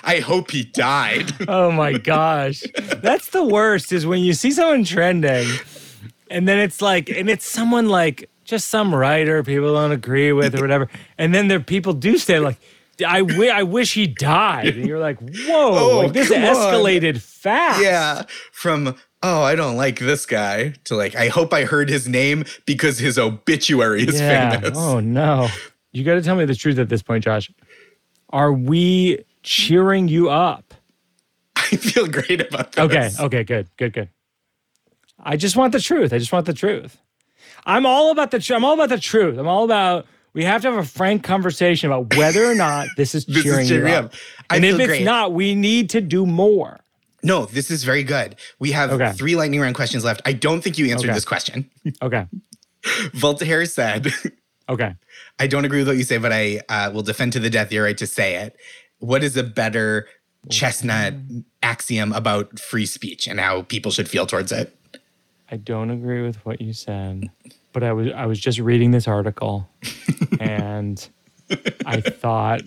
I 0.03 0.19
hope 0.19 0.51
he 0.51 0.63
died. 0.63 1.31
oh 1.47 1.71
my 1.71 1.93
gosh, 1.93 2.63
that's 2.97 3.29
the 3.29 3.43
worst. 3.43 3.91
Is 3.91 4.05
when 4.05 4.21
you 4.21 4.33
see 4.33 4.51
someone 4.51 4.83
trending, 4.83 5.47
and 6.29 6.47
then 6.47 6.59
it's 6.59 6.81
like, 6.81 7.09
and 7.09 7.29
it's 7.29 7.45
someone 7.45 7.89
like 7.89 8.29
just 8.45 8.67
some 8.69 8.93
writer 8.95 9.43
people 9.43 9.73
don't 9.73 9.91
agree 9.91 10.31
with 10.31 10.55
or 10.57 10.61
whatever, 10.61 10.89
and 11.17 11.33
then 11.33 11.47
there 11.47 11.59
people 11.59 11.93
do 11.93 12.17
say 12.17 12.39
like. 12.39 12.57
I, 13.07 13.19
I 13.53 13.61
wish 13.61 13.93
he 13.93 14.07
died. 14.07 14.75
And 14.75 14.87
you're 14.87 14.97
like, 14.97 15.19
whoa, 15.19 15.77
Oh, 15.77 15.97
like 15.99 16.13
this 16.13 16.29
come 16.29 16.43
on. 16.43 16.55
escalated 16.55 17.21
fast. 17.21 17.79
yeah. 17.83 18.23
From, 18.51 18.95
oh, 19.21 19.43
I 19.43 19.53
don't 19.53 19.75
like 19.77 19.99
this 19.99 20.25
guy 20.25 20.73
to 20.85 20.95
like, 20.95 21.15
I 21.15 21.27
hope 21.27 21.53
I 21.53 21.65
heard 21.65 21.89
his 21.89 22.07
name 22.07 22.43
because 22.65 22.97
his 22.97 23.19
obituary 23.19 24.01
is 24.07 24.19
Yeah. 24.19 24.49
famous. 24.59 24.75
Oh 24.79 24.99
no. 24.99 25.47
You 25.91 26.03
got 26.03 26.15
to 26.15 26.23
tell 26.23 26.35
me 26.35 26.45
the 26.45 26.55
truth 26.55 26.79
at 26.79 26.89
this 26.89 27.03
point, 27.03 27.23
Josh. 27.23 27.51
Are 28.31 28.51
we 28.51 29.19
cheering 29.47 30.07
you 30.07 30.29
up? 30.29 30.73
I 31.55 31.61
feel 31.77 32.07
great 32.07 32.41
about 32.41 32.73
this. 32.73 32.83
Okay. 32.85 33.09
Okay. 33.19 33.43
Good. 33.43 33.67
Good. 33.77 33.93
Good. 33.93 34.09
I 35.19 35.37
just 35.37 35.55
want 35.55 35.71
the 35.73 35.79
truth. 35.79 36.13
I 36.13 36.19
just 36.19 36.31
want 36.31 36.45
the 36.45 36.53
truth. 36.53 36.97
I'm 37.65 37.85
all 37.85 38.11
about 38.11 38.31
the. 38.31 38.39
tr- 38.39 38.53
I'm 38.55 38.63
all 38.65 38.73
about 38.75 38.89
the 38.89 38.99
truth. 38.99 39.37
I'm 39.37 39.47
all 39.47 39.63
about. 39.63 40.05
We 40.33 40.43
have 40.43 40.61
to 40.61 40.69
have 40.71 40.77
a 40.77 40.85
frank 40.87 41.23
conversation 41.23 41.89
about 41.91 42.15
whether 42.15 42.45
or 42.45 42.53
not 42.53 42.87
this 42.97 43.15
is 43.15 43.25
This 43.25 43.37
is 43.37 43.43
cheering, 43.43 43.67
cheering 43.67 43.87
you 43.93 43.99
up. 43.99 44.13
and 44.51 44.63
if 44.63 44.75
it's 44.79 44.85
great. 44.87 45.03
not, 45.03 45.33
we 45.33 45.55
need 45.55 45.89
to 45.91 46.01
do 46.01 46.25
more. 46.25 46.79
No, 47.23 47.45
this 47.45 47.71
is 47.71 47.83
very 47.83 48.03
good. 48.03 48.35
We 48.59 48.71
have 48.73 48.91
Okay. 48.91 49.11
three 49.13 49.35
lightning 49.35 49.59
round 49.59 49.75
questions 49.75 50.03
left. 50.05 50.21
I 50.25 50.33
don't 50.33 50.61
think 50.61 50.77
you 50.77 50.91
answered 50.91 51.07
Okay. 51.09 51.15
this 51.15 51.25
question. 51.25 51.67
Okay. 52.01 52.27
Voltaire 53.13 53.65
said, 53.65 54.07
Okay. 54.69 54.93
I 55.39 55.47
don't 55.47 55.65
agree 55.65 55.79
with 55.79 55.87
what 55.87 55.97
you 55.97 56.03
say, 56.03 56.17
but 56.19 56.31
I 56.31 56.61
uh, 56.69 56.91
will 56.93 57.01
defend 57.01 57.33
to 57.33 57.39
the 57.39 57.49
death 57.49 57.71
your 57.71 57.85
right 57.85 57.97
to 57.97 58.05
say 58.05 58.35
it. 58.35 58.55
What 58.99 59.23
is 59.23 59.37
a 59.37 59.43
better 59.43 60.07
oh, 60.45 60.49
chestnut 60.49 61.13
axiom 61.61 62.13
about 62.13 62.59
free 62.59 62.85
speech 62.85 63.27
and 63.27 63.39
how 63.39 63.63
people 63.63 63.91
should 63.91 64.09
feel 64.09 64.25
towards 64.25 64.51
it? 64.51 64.75
I 65.49 65.57
don't 65.57 65.89
agree 65.89 66.21
with 66.21 66.45
what 66.45 66.59
you 66.59 66.73
said, 66.73 67.29
but 67.71 67.83
I 67.83 67.93
was 67.93 68.11
I 68.13 68.25
was 68.25 68.39
just 68.39 68.59
reading 68.59 68.91
this 68.91 69.07
article 69.07 69.69
and 70.39 71.07
I 71.85 72.01
thought 72.01 72.61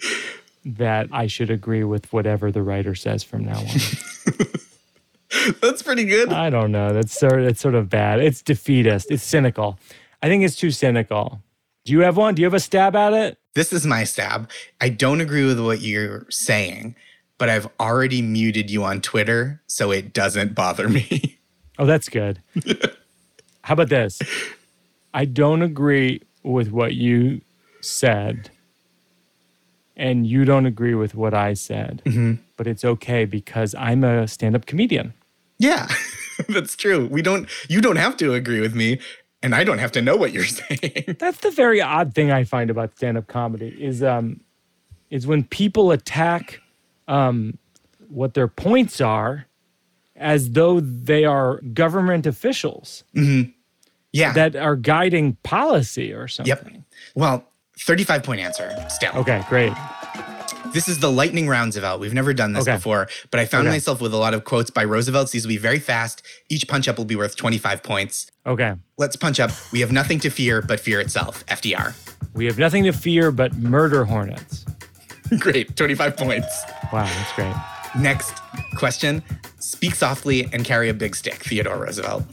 that 0.64 1.08
I 1.12 1.26
should 1.26 1.50
agree 1.50 1.84
with 1.84 2.10
whatever 2.12 2.50
the 2.50 2.62
writer 2.62 2.94
says 2.94 3.22
from 3.22 3.44
now 3.44 3.58
on. 3.58 3.66
That's 5.60 5.82
pretty 5.82 6.04
good. 6.04 6.32
I 6.32 6.50
don't 6.50 6.72
know. 6.72 6.92
That's 6.92 7.18
sort 7.18 7.42
it's 7.42 7.60
sort 7.60 7.74
of 7.74 7.88
bad. 7.88 8.20
It's 8.20 8.42
defeatist. 8.42 9.10
It's 9.10 9.22
cynical. 9.22 9.78
I 10.22 10.28
think 10.28 10.44
it's 10.44 10.56
too 10.56 10.70
cynical. 10.70 11.42
Do 11.84 11.92
you 11.92 12.00
have 12.00 12.16
one? 12.16 12.34
Do 12.34 12.42
you 12.42 12.46
have 12.46 12.54
a 12.54 12.60
stab 12.60 12.94
at 12.96 13.12
it? 13.12 13.38
This 13.54 13.72
is 13.72 13.86
my 13.86 14.04
stab. 14.04 14.48
I 14.80 14.88
don't 14.88 15.20
agree 15.20 15.44
with 15.44 15.58
what 15.58 15.80
you're 15.80 16.26
saying, 16.30 16.94
but 17.38 17.48
I've 17.48 17.68
already 17.80 18.22
muted 18.22 18.70
you 18.70 18.84
on 18.84 19.00
Twitter, 19.00 19.60
so 19.66 19.90
it 19.90 20.12
doesn't 20.12 20.54
bother 20.54 20.88
me. 20.88 21.36
Oh, 21.78 21.86
that's 21.86 22.10
good. 22.10 22.42
How 23.62 23.72
about 23.72 23.88
this? 23.88 24.20
I 25.14 25.24
don't 25.24 25.62
agree 25.62 26.20
with 26.42 26.70
what 26.70 26.92
you 26.94 27.40
said, 27.80 28.50
and 29.96 30.26
you 30.26 30.44
don't 30.44 30.66
agree 30.66 30.94
with 30.94 31.14
what 31.14 31.32
I 31.32 31.54
said, 31.54 32.02
mm-hmm. 32.04 32.34
but 32.58 32.66
it's 32.66 32.84
okay 32.84 33.24
because 33.24 33.74
I'm 33.76 34.04
a 34.04 34.28
stand 34.28 34.56
up 34.56 34.66
comedian. 34.66 35.14
yeah, 35.58 35.88
that's 36.50 36.76
true. 36.76 37.06
We 37.06 37.22
don't 37.22 37.48
you 37.70 37.80
don't 37.80 37.96
have 37.96 38.18
to 38.18 38.34
agree 38.34 38.60
with 38.60 38.74
me, 38.74 39.00
and 39.42 39.54
I 39.54 39.64
don't 39.64 39.78
have 39.78 39.92
to 39.92 40.02
know 40.02 40.16
what 40.16 40.32
you're 40.32 40.44
saying. 40.60 41.16
That's 41.18 41.38
the 41.38 41.50
very 41.50 41.80
odd 41.80 42.14
thing 42.14 42.30
I 42.30 42.44
find 42.44 42.70
about 42.70 42.96
stand 42.96 43.16
up 43.18 43.26
comedy 43.26 43.68
is 43.78 44.02
um, 44.02 44.40
is 45.10 45.26
when 45.26 45.44
people 45.44 45.90
attack 45.90 46.60
um, 47.08 47.58
what 48.08 48.34
their 48.34 48.48
points 48.48 49.00
are 49.00 49.46
as 50.16 50.50
though 50.52 50.80
they 50.80 51.24
are 51.24 51.60
government 51.72 52.26
officials 52.26 53.04
Yeah. 54.12 54.32
that 54.34 54.54
are 54.56 54.76
guiding 54.76 55.36
policy 55.42 56.12
or 56.12 56.28
something. 56.28 56.48
yep. 56.48 56.66
Well, 57.14 57.44
35 57.78 58.22
point 58.22 58.40
answer 58.40 58.76
still. 58.90 59.12
Okay, 59.16 59.42
great. 59.48 59.72
This 60.72 60.88
is 60.88 60.98
the 61.00 61.10
lightning 61.10 61.48
roundabout. 61.48 61.98
We've 62.00 62.14
never 62.14 62.32
done 62.32 62.52
this 62.52 62.62
Okay. 62.68 62.76
before, 62.76 63.08
but 63.30 63.40
I 63.40 63.44
found 63.44 63.66
Okay. 63.66 63.74
myself 63.74 64.00
with 64.00 64.14
a 64.14 64.16
lot 64.16 64.34
of 64.34 64.44
quotes 64.44 64.70
by 64.70 64.84
Roosevelt. 64.84 65.30
These 65.30 65.44
will 65.44 65.48
be 65.50 65.56
very 65.58 65.78
fast. 65.80 66.22
Each 66.48 66.66
punch 66.68 66.86
up 66.88 66.96
will 66.98 67.04
be 67.04 67.16
worth 67.16 67.36
25 67.36 67.82
points. 67.82 68.26
Okay. 68.46 68.74
Let's 68.96 69.16
punch 69.16 69.40
up. 69.40 69.50
We 69.72 69.80
have 69.80 69.90
nothing 69.92 70.20
to 70.20 70.30
fear 70.30 70.62
but 70.62 70.78
fear 70.80 71.00
itself. 71.00 71.44
FDR. 71.48 71.94
We 72.34 72.46
have 72.46 72.58
nothing 72.58 72.84
to 72.84 72.92
fear 72.92 73.30
but 73.32 73.54
murder 73.56 74.04
hornets. 74.04 74.64
Great. 75.38 75.76
25 75.76 76.16
points. 76.16 76.62
Wow, 76.92 77.04
that's 77.04 77.32
great. 77.34 77.54
Next 77.98 78.32
question. 78.76 79.22
Speak 79.58 79.94
softly 79.94 80.48
and 80.52 80.64
carry 80.64 80.88
a 80.88 80.94
big 80.94 81.14
stick. 81.16 81.42
Theodore 81.44 81.76
Roosevelt. 81.78 82.24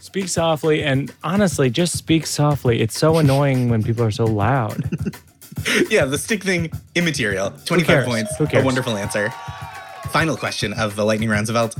Speak 0.00 0.28
softly 0.28 0.82
and 0.82 1.10
honestly, 1.24 1.70
just 1.70 1.96
speak 1.96 2.26
softly. 2.26 2.80
It's 2.80 2.98
so 2.98 3.16
annoying 3.18 3.68
when 3.70 3.82
people 3.82 4.04
are 4.04 4.10
so 4.10 4.24
loud. 4.24 4.90
Yeah, 5.90 6.04
the 6.06 6.18
stick 6.18 6.42
thing, 6.42 6.70
immaterial. 6.94 7.50
25 7.64 7.86
cares? 7.86 8.06
points. 8.06 8.54
A 8.54 8.62
wonderful 8.62 8.96
answer. 8.96 9.30
Final 10.10 10.36
question 10.36 10.72
of 10.74 10.96
the 10.96 11.04
lightning 11.04 11.28
roundabout. 11.28 11.74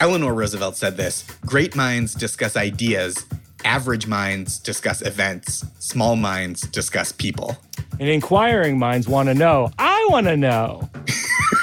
Eleanor 0.00 0.34
Roosevelt 0.34 0.76
said 0.76 0.96
this 0.96 1.24
Great 1.44 1.74
minds 1.76 2.14
discuss 2.14 2.56
ideas, 2.56 3.24
average 3.64 4.06
minds 4.06 4.58
discuss 4.58 5.02
events, 5.02 5.64
small 5.78 6.16
minds 6.16 6.62
discuss 6.68 7.12
people. 7.12 7.56
And 7.98 8.08
inquiring 8.08 8.78
minds 8.78 9.08
want 9.08 9.28
to 9.28 9.34
know. 9.34 9.70
I 9.78 10.06
want 10.10 10.26
to 10.26 10.36
know. 10.36 10.88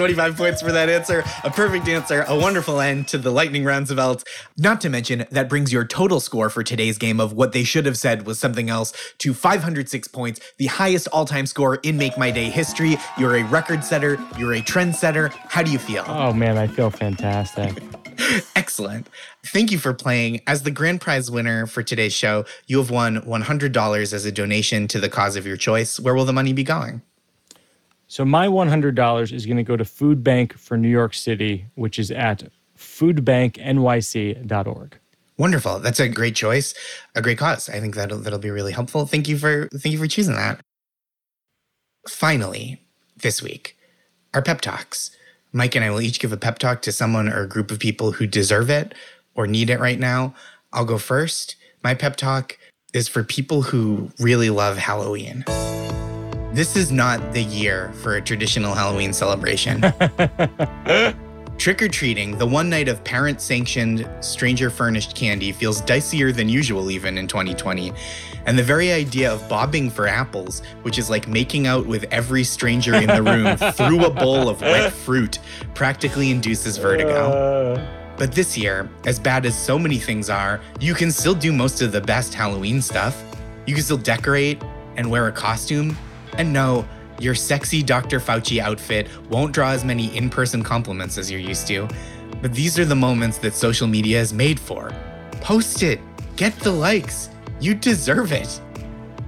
25 0.00 0.34
points 0.34 0.62
for 0.62 0.72
that 0.72 0.88
answer. 0.88 1.22
A 1.44 1.50
perfect 1.50 1.86
answer. 1.86 2.24
A 2.26 2.34
wonderful 2.34 2.80
end 2.80 3.06
to 3.08 3.18
the 3.18 3.30
lightning 3.30 3.64
roundabout. 3.64 4.24
Not 4.56 4.80
to 4.80 4.88
mention, 4.88 5.26
that 5.30 5.50
brings 5.50 5.74
your 5.74 5.84
total 5.84 6.20
score 6.20 6.48
for 6.48 6.62
today's 6.62 6.96
game 6.96 7.20
of 7.20 7.34
what 7.34 7.52
they 7.52 7.64
should 7.64 7.84
have 7.84 7.98
said 7.98 8.24
was 8.24 8.38
something 8.38 8.70
else 8.70 8.94
to 9.18 9.34
506 9.34 10.08
points, 10.08 10.40
the 10.56 10.68
highest 10.68 11.06
all 11.08 11.26
time 11.26 11.44
score 11.44 11.74
in 11.82 11.98
Make 11.98 12.16
My 12.16 12.30
Day 12.30 12.48
history. 12.48 12.96
You're 13.18 13.36
a 13.36 13.42
record 13.42 13.84
setter, 13.84 14.18
you're 14.38 14.54
a 14.54 14.62
trend 14.62 14.96
setter. 14.96 15.28
How 15.50 15.62
do 15.62 15.70
you 15.70 15.78
feel? 15.78 16.04
Oh 16.06 16.32
man, 16.32 16.56
I 16.56 16.66
feel 16.66 16.88
fantastic. 16.88 17.82
Excellent. 18.56 19.06
Thank 19.44 19.70
you 19.70 19.78
for 19.78 19.92
playing. 19.92 20.40
As 20.46 20.62
the 20.62 20.70
grand 20.70 21.02
prize 21.02 21.30
winner 21.30 21.66
for 21.66 21.82
today's 21.82 22.14
show, 22.14 22.46
you 22.66 22.78
have 22.78 22.90
won 22.90 23.20
$100 23.20 24.12
as 24.14 24.24
a 24.24 24.32
donation 24.32 24.88
to 24.88 24.98
the 24.98 25.10
cause 25.10 25.36
of 25.36 25.46
your 25.46 25.58
choice. 25.58 26.00
Where 26.00 26.14
will 26.14 26.24
the 26.24 26.32
money 26.32 26.54
be 26.54 26.64
going? 26.64 27.02
So 28.10 28.24
my 28.24 28.46
$100 28.48 29.32
is 29.32 29.46
going 29.46 29.56
to 29.56 29.62
go 29.62 29.76
to 29.76 29.84
Food 29.84 30.24
Bank 30.24 30.58
for 30.58 30.76
New 30.76 30.88
York 30.88 31.14
City, 31.14 31.66
which 31.76 31.96
is 31.96 32.10
at 32.10 32.42
foodbanknyc.org. 32.76 34.98
Wonderful. 35.38 35.78
That's 35.78 36.00
a 36.00 36.08
great 36.08 36.34
choice, 36.34 36.74
a 37.14 37.22
great 37.22 37.38
cause. 37.38 37.68
I 37.68 37.78
think 37.78 37.94
that'll 37.94 38.18
that'll 38.18 38.40
be 38.40 38.50
really 38.50 38.72
helpful. 38.72 39.06
Thank 39.06 39.28
you 39.28 39.38
for 39.38 39.68
thank 39.68 39.92
you 39.92 39.98
for 39.98 40.08
choosing 40.08 40.34
that. 40.34 40.58
Finally, 42.08 42.82
this 43.16 43.42
week, 43.42 43.76
our 44.34 44.42
pep 44.42 44.60
talks. 44.60 45.12
Mike 45.52 45.76
and 45.76 45.84
I 45.84 45.90
will 45.90 46.00
each 46.00 46.18
give 46.18 46.32
a 46.32 46.36
pep 46.36 46.58
talk 46.58 46.82
to 46.82 46.90
someone 46.90 47.28
or 47.28 47.42
a 47.42 47.48
group 47.48 47.70
of 47.70 47.78
people 47.78 48.10
who 48.10 48.26
deserve 48.26 48.70
it 48.70 48.92
or 49.36 49.46
need 49.46 49.70
it 49.70 49.78
right 49.78 50.00
now. 50.00 50.34
I'll 50.72 50.84
go 50.84 50.98
first. 50.98 51.54
My 51.84 51.94
pep 51.94 52.16
talk 52.16 52.58
is 52.92 53.06
for 53.06 53.22
people 53.22 53.62
who 53.62 54.10
really 54.18 54.50
love 54.50 54.78
Halloween. 54.78 55.44
This 56.52 56.74
is 56.76 56.90
not 56.90 57.32
the 57.32 57.42
year 57.42 57.92
for 58.02 58.16
a 58.16 58.20
traditional 58.20 58.74
Halloween 58.74 59.12
celebration. 59.12 59.80
Trick 61.58 61.82
or 61.82 61.88
treating, 61.88 62.36
the 62.38 62.46
one 62.46 62.68
night 62.68 62.88
of 62.88 63.04
parent 63.04 63.40
sanctioned, 63.40 64.08
stranger 64.20 64.68
furnished 64.70 65.14
candy, 65.14 65.52
feels 65.52 65.80
dicier 65.82 66.34
than 66.34 66.48
usual, 66.48 66.90
even 66.90 67.18
in 67.18 67.28
2020. 67.28 67.92
And 68.46 68.58
the 68.58 68.62
very 68.62 68.90
idea 68.90 69.32
of 69.32 69.46
bobbing 69.48 69.90
for 69.90 70.08
apples, 70.08 70.62
which 70.82 70.98
is 70.98 71.08
like 71.08 71.28
making 71.28 71.66
out 71.66 71.86
with 71.86 72.04
every 72.04 72.42
stranger 72.42 72.94
in 72.94 73.06
the 73.06 73.22
room 73.22 73.56
through 73.74 74.06
a 74.06 74.10
bowl 74.10 74.48
of 74.48 74.60
wet 74.62 74.92
fruit, 74.92 75.38
practically 75.74 76.30
induces 76.30 76.78
vertigo. 76.78 77.30
Uh, 77.30 77.86
But 78.16 78.32
this 78.32 78.56
year, 78.58 78.88
as 79.04 79.18
bad 79.20 79.46
as 79.46 79.56
so 79.56 79.78
many 79.78 79.98
things 79.98 80.28
are, 80.30 80.60
you 80.80 80.94
can 80.94 81.10
still 81.12 81.34
do 81.34 81.52
most 81.52 81.80
of 81.80 81.92
the 81.92 82.00
best 82.00 82.34
Halloween 82.34 82.82
stuff. 82.82 83.22
You 83.66 83.74
can 83.74 83.84
still 83.84 83.98
decorate 83.98 84.60
and 84.96 85.10
wear 85.10 85.28
a 85.28 85.32
costume. 85.32 85.96
And 86.38 86.52
no, 86.52 86.86
your 87.18 87.34
sexy 87.34 87.82
Dr. 87.82 88.18
Fauci 88.18 88.60
outfit 88.60 89.08
won't 89.28 89.52
draw 89.52 89.70
as 89.70 89.84
many 89.84 90.16
in 90.16 90.30
person 90.30 90.62
compliments 90.62 91.18
as 91.18 91.30
you're 91.30 91.40
used 91.40 91.66
to. 91.68 91.86
But 92.40 92.54
these 92.54 92.78
are 92.78 92.84
the 92.84 92.96
moments 92.96 93.38
that 93.38 93.54
social 93.54 93.86
media 93.86 94.20
is 94.20 94.32
made 94.32 94.58
for. 94.58 94.90
Post 95.40 95.82
it, 95.82 96.00
get 96.36 96.54
the 96.60 96.70
likes. 96.70 97.28
You 97.60 97.74
deserve 97.74 98.32
it. 98.32 98.60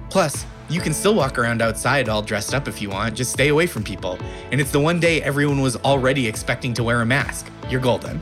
Plus, 0.09 0.45
you 0.69 0.81
can 0.81 0.93
still 0.93 1.13
walk 1.13 1.37
around 1.37 1.61
outside 1.61 2.09
all 2.09 2.21
dressed 2.21 2.55
up 2.55 2.67
if 2.67 2.81
you 2.81 2.89
want, 2.89 3.15
just 3.15 3.31
stay 3.31 3.49
away 3.49 3.67
from 3.67 3.83
people. 3.83 4.17
And 4.51 4.59
it's 4.59 4.71
the 4.71 4.79
one 4.79 4.99
day 4.99 5.21
everyone 5.21 5.61
was 5.61 5.75
already 5.77 6.27
expecting 6.27 6.73
to 6.75 6.83
wear 6.83 7.01
a 7.01 7.05
mask. 7.05 7.51
You're 7.69 7.81
golden. 7.81 8.19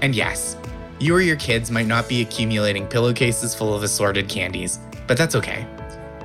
And 0.00 0.14
yes, 0.14 0.56
you 0.98 1.14
or 1.14 1.20
your 1.20 1.36
kids 1.36 1.70
might 1.70 1.86
not 1.86 2.08
be 2.08 2.22
accumulating 2.22 2.86
pillowcases 2.86 3.54
full 3.54 3.74
of 3.74 3.82
assorted 3.82 4.28
candies, 4.28 4.78
but 5.06 5.18
that's 5.18 5.34
okay. 5.34 5.66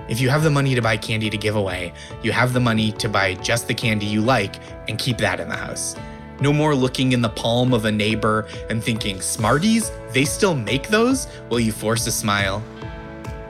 If 0.07 0.21
you 0.21 0.29
have 0.29 0.43
the 0.43 0.51
money 0.51 0.75
to 0.75 0.81
buy 0.81 0.97
candy 0.97 1.31
to 1.31 1.37
give 1.37 1.55
away, 1.55 1.91
you 2.21 2.31
have 2.31 2.53
the 2.53 2.59
money 2.59 2.91
to 2.93 3.09
buy 3.09 3.33
just 3.35 3.67
the 3.67 3.73
candy 3.73 4.05
you 4.05 4.21
like 4.21 4.57
and 4.87 4.99
keep 4.99 5.17
that 5.17 5.39
in 5.39 5.49
the 5.49 5.55
house. 5.55 5.95
No 6.41 6.53
more 6.53 6.75
looking 6.75 7.13
in 7.13 7.21
the 7.21 7.29
palm 7.29 7.73
of 7.73 7.85
a 7.85 7.91
neighbor 7.91 8.47
and 8.69 8.83
thinking, 8.83 9.19
Smarties? 9.19 9.91
They 10.11 10.25
still 10.25 10.53
make 10.53 10.89
those? 10.89 11.27
Will 11.49 11.59
you 11.59 11.71
force 11.71 12.05
a 12.05 12.11
smile? 12.11 12.59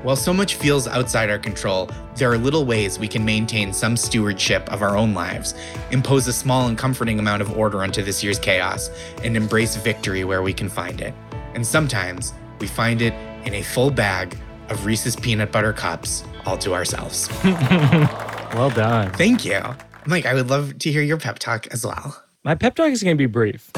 While 0.03 0.15
so 0.15 0.33
much 0.33 0.55
feels 0.55 0.87
outside 0.87 1.29
our 1.29 1.39
control, 1.39 1.89
there 2.15 2.31
are 2.31 2.37
little 2.37 2.63
ways 2.63 2.99
we 2.99 3.07
can 3.07 3.25
maintain 3.25 3.73
some 3.73 3.97
stewardship 3.97 4.71
of 4.71 4.81
our 4.81 4.95
own 4.95 5.13
lives, 5.13 5.55
impose 5.91 6.27
a 6.27 6.33
small 6.33 6.67
and 6.67 6.77
comforting 6.77 7.19
amount 7.19 7.41
of 7.41 7.57
order 7.57 7.81
onto 7.81 8.03
this 8.03 8.23
year's 8.23 8.39
chaos, 8.39 8.91
and 9.23 9.35
embrace 9.35 9.75
victory 9.75 10.23
where 10.23 10.43
we 10.43 10.53
can 10.53 10.69
find 10.69 11.01
it. 11.01 11.13
And 11.55 11.65
sometimes 11.65 12.33
we 12.59 12.67
find 12.67 13.01
it 13.01 13.13
in 13.45 13.55
a 13.55 13.63
full 13.63 13.89
bag 13.89 14.37
of 14.69 14.86
Reese's 14.86 15.15
peanut 15.15 15.51
butter 15.51 15.73
cups 15.73 16.23
all 16.45 16.58
to 16.60 16.73
ourselves. 16.73 17.30
well 17.43 18.69
done. 18.69 19.12
Thank 19.13 19.45
you. 19.45 19.62
Mike, 20.06 20.25
I 20.25 20.34
would 20.34 20.49
love 20.49 20.78
to 20.80 20.91
hear 20.91 21.01
your 21.01 21.17
pep 21.17 21.39
talk 21.39 21.67
as 21.67 21.86
well. 21.86 22.23
My 22.43 22.56
pep 22.56 22.75
talk 22.75 22.91
is 22.91 23.01
going 23.01 23.17
to 23.17 23.21
be 23.21 23.25
brief. 23.25 23.71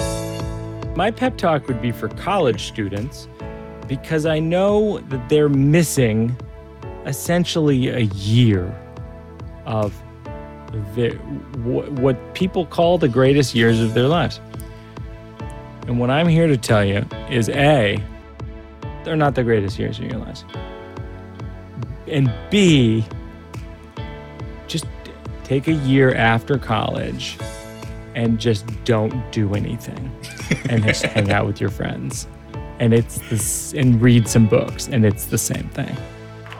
My 0.95 1.11
pep 1.11 1.37
talk 1.37 1.67
would 1.67 1.81
be 1.81 1.91
for 1.91 2.09
college 2.09 2.67
students 2.67 3.27
because 3.87 4.25
I 4.25 4.39
know 4.39 4.99
that 4.99 5.29
they're 5.29 5.49
missing 5.49 6.35
essentially 7.05 7.87
a 7.87 8.01
year 8.01 8.75
of 9.65 9.93
the, 10.95 11.11
what 11.61 12.33
people 12.33 12.65
call 12.65 12.97
the 12.97 13.07
greatest 13.07 13.55
years 13.55 13.79
of 13.79 13.93
their 13.93 14.07
lives. 14.07 14.41
And 15.87 15.99
what 15.99 16.09
I'm 16.09 16.27
here 16.27 16.47
to 16.47 16.57
tell 16.57 16.83
you 16.83 17.05
is 17.29 17.47
A, 17.49 18.03
they're 19.05 19.15
not 19.15 19.35
the 19.35 19.43
greatest 19.43 19.79
years 19.79 19.99
of 19.99 20.05
your 20.05 20.19
lives. 20.19 20.43
And 22.09 22.33
B, 22.49 23.05
just 24.67 24.85
take 25.43 25.67
a 25.67 25.73
year 25.73 26.13
after 26.15 26.57
college 26.57 27.37
and 28.15 28.39
just 28.39 28.65
don't 28.83 29.31
do 29.31 29.53
anything 29.53 30.11
and 30.69 30.83
just 30.83 31.03
hang 31.13 31.31
out 31.31 31.45
with 31.45 31.61
your 31.61 31.69
friends. 31.69 32.27
And 32.79 32.93
it's 32.93 33.19
this, 33.29 33.73
and 33.73 34.01
read 34.01 34.27
some 34.27 34.47
books, 34.47 34.87
and 34.87 35.05
it's 35.05 35.25
the 35.25 35.37
same 35.37 35.67
thing. 35.69 35.95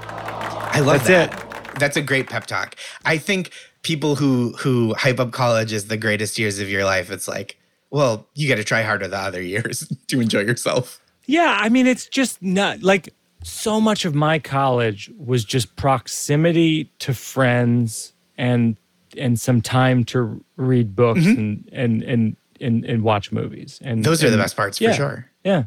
I 0.08 0.80
love 0.80 1.06
That's 1.06 1.32
that. 1.32 1.74
That's 1.80 1.98
a 1.98 2.02
great 2.02 2.28
pep 2.28 2.48
talk. 2.48 2.76
I 3.06 3.18
think 3.18 3.52
people 3.84 4.16
who 4.16 4.54
who 4.58 4.96
hype 4.96 5.20
up 5.20 5.32
college 5.32 5.74
as 5.74 5.88
the 5.88 5.98
greatest 5.98 6.40
years 6.40 6.60
of 6.60 6.70
your 6.70 6.86
life, 6.86 7.12
it's 7.12 7.28
like, 7.28 7.58
well, 7.92 8.28
you 8.34 8.48
got 8.50 8.56
to 8.56 8.64
try 8.64 8.82
harder 8.82 9.08
the 9.08 9.18
other 9.18 9.42
years 9.54 9.88
to 10.08 10.20
enjoy 10.22 10.42
yourself. 10.42 11.00
Yeah, 11.26 11.58
I 11.60 11.70
mean, 11.70 11.88
it's 11.88 12.08
just 12.08 12.42
not 12.42 12.82
like 12.82 13.14
so 13.44 13.80
much 13.80 14.06
of 14.06 14.16
my 14.16 14.40
college 14.40 15.12
was 15.18 15.46
just 15.46 15.76
proximity 15.76 16.92
to 17.00 17.14
friends 17.14 18.14
and 18.38 18.78
and 19.18 19.40
some 19.40 19.62
time 19.62 20.04
to 20.06 20.44
read 20.58 20.96
books 20.96 21.22
mm-hmm. 21.22 21.40
and, 21.40 21.70
and 21.72 22.04
and 22.04 22.38
and 22.60 22.86
and 22.86 23.04
watch 23.04 23.32
movies. 23.32 23.80
And 23.84 24.04
Those 24.04 24.24
are 24.24 24.30
the 24.30 24.38
best 24.38 24.56
parts 24.56 24.82
yeah. 24.82 24.92
for 24.92 24.96
sure. 24.96 25.32
Yeah. 25.44 25.64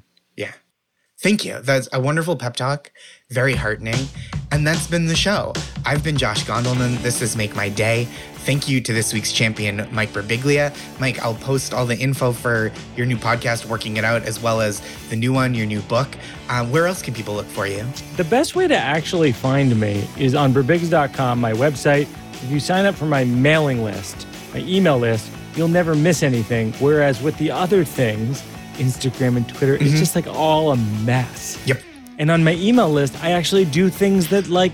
Thank 1.23 1.45
you. 1.45 1.61
That's 1.61 1.87
a 1.93 2.01
wonderful 2.01 2.35
pep 2.35 2.57
talk. 2.57 2.91
Very 3.29 3.55
heartening. 3.55 4.09
And 4.53 4.67
that's 4.67 4.87
been 4.87 5.05
the 5.05 5.15
show. 5.15 5.53
I've 5.85 6.03
been 6.03 6.17
Josh 6.17 6.45
Gondelman. 6.45 6.97
This 7.03 7.21
is 7.21 7.37
Make 7.37 7.55
My 7.55 7.69
Day. 7.69 8.07
Thank 8.47 8.71
you 8.71 8.81
to 8.81 8.93
this 8.95 9.13
week's 9.13 9.31
champion, 9.31 9.87
Mike 9.93 10.15
Birbiglia. 10.15 10.75
Mike, 10.99 11.21
I'll 11.21 11.35
post 11.35 11.75
all 11.75 11.85
the 11.85 11.99
info 11.99 12.33
for 12.33 12.73
your 12.97 13.05
new 13.05 13.19
podcast, 13.19 13.67
Working 13.67 13.99
It 13.99 14.05
Out, 14.05 14.23
as 14.23 14.41
well 14.41 14.63
as 14.63 14.81
the 15.11 15.17
new 15.17 15.35
one, 15.35 15.53
your 15.53 15.67
new 15.67 15.81
book. 15.83 16.09
Um, 16.49 16.71
where 16.71 16.87
else 16.87 17.03
can 17.03 17.13
people 17.13 17.35
look 17.35 17.47
for 17.47 17.67
you? 17.67 17.85
The 18.17 18.25
best 18.25 18.57
way 18.57 18.67
to 18.67 18.77
actually 18.77 19.33
find 19.33 19.79
me 19.79 20.09
is 20.17 20.35
on 20.35 20.55
birbigs.com, 20.55 21.39
my 21.39 21.53
website. 21.53 22.09
If 22.33 22.51
you 22.51 22.61
sign 22.61 22.87
up 22.87 22.95
for 22.95 23.05
my 23.05 23.25
mailing 23.25 23.85
list, 23.85 24.27
my 24.55 24.61
email 24.61 24.97
list, 24.97 25.31
you'll 25.55 25.69
never 25.69 25.95
miss 25.95 26.23
anything. 26.23 26.73
Whereas 26.75 27.21
with 27.21 27.37
the 27.37 27.51
other 27.51 27.85
things, 27.85 28.43
Instagram 28.81 29.37
and 29.37 29.49
Twitter, 29.49 29.75
it's 29.75 29.85
mm-hmm. 29.85 29.97
just 29.97 30.17
like 30.17 30.27
all 30.27 30.73
a 30.73 30.77
mess. 30.77 31.63
Yep. 31.67 31.81
And 32.19 32.31
on 32.31 32.43
my 32.43 32.55
email 32.55 32.91
list, 32.91 33.23
I 33.23 33.33
actually 33.33 33.65
do 33.65 33.89
things 33.89 34.29
that 34.29 34.49
like 34.49 34.73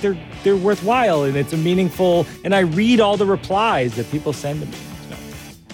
they're 0.00 0.16
they're 0.42 0.56
worthwhile 0.56 1.24
and 1.24 1.36
it's 1.36 1.52
a 1.52 1.56
meaningful 1.56 2.26
and 2.44 2.54
I 2.54 2.60
read 2.60 3.00
all 3.00 3.16
the 3.16 3.26
replies 3.26 3.94
that 3.96 4.10
people 4.10 4.32
send 4.32 4.60
to 4.60 4.66
me. 4.66 4.78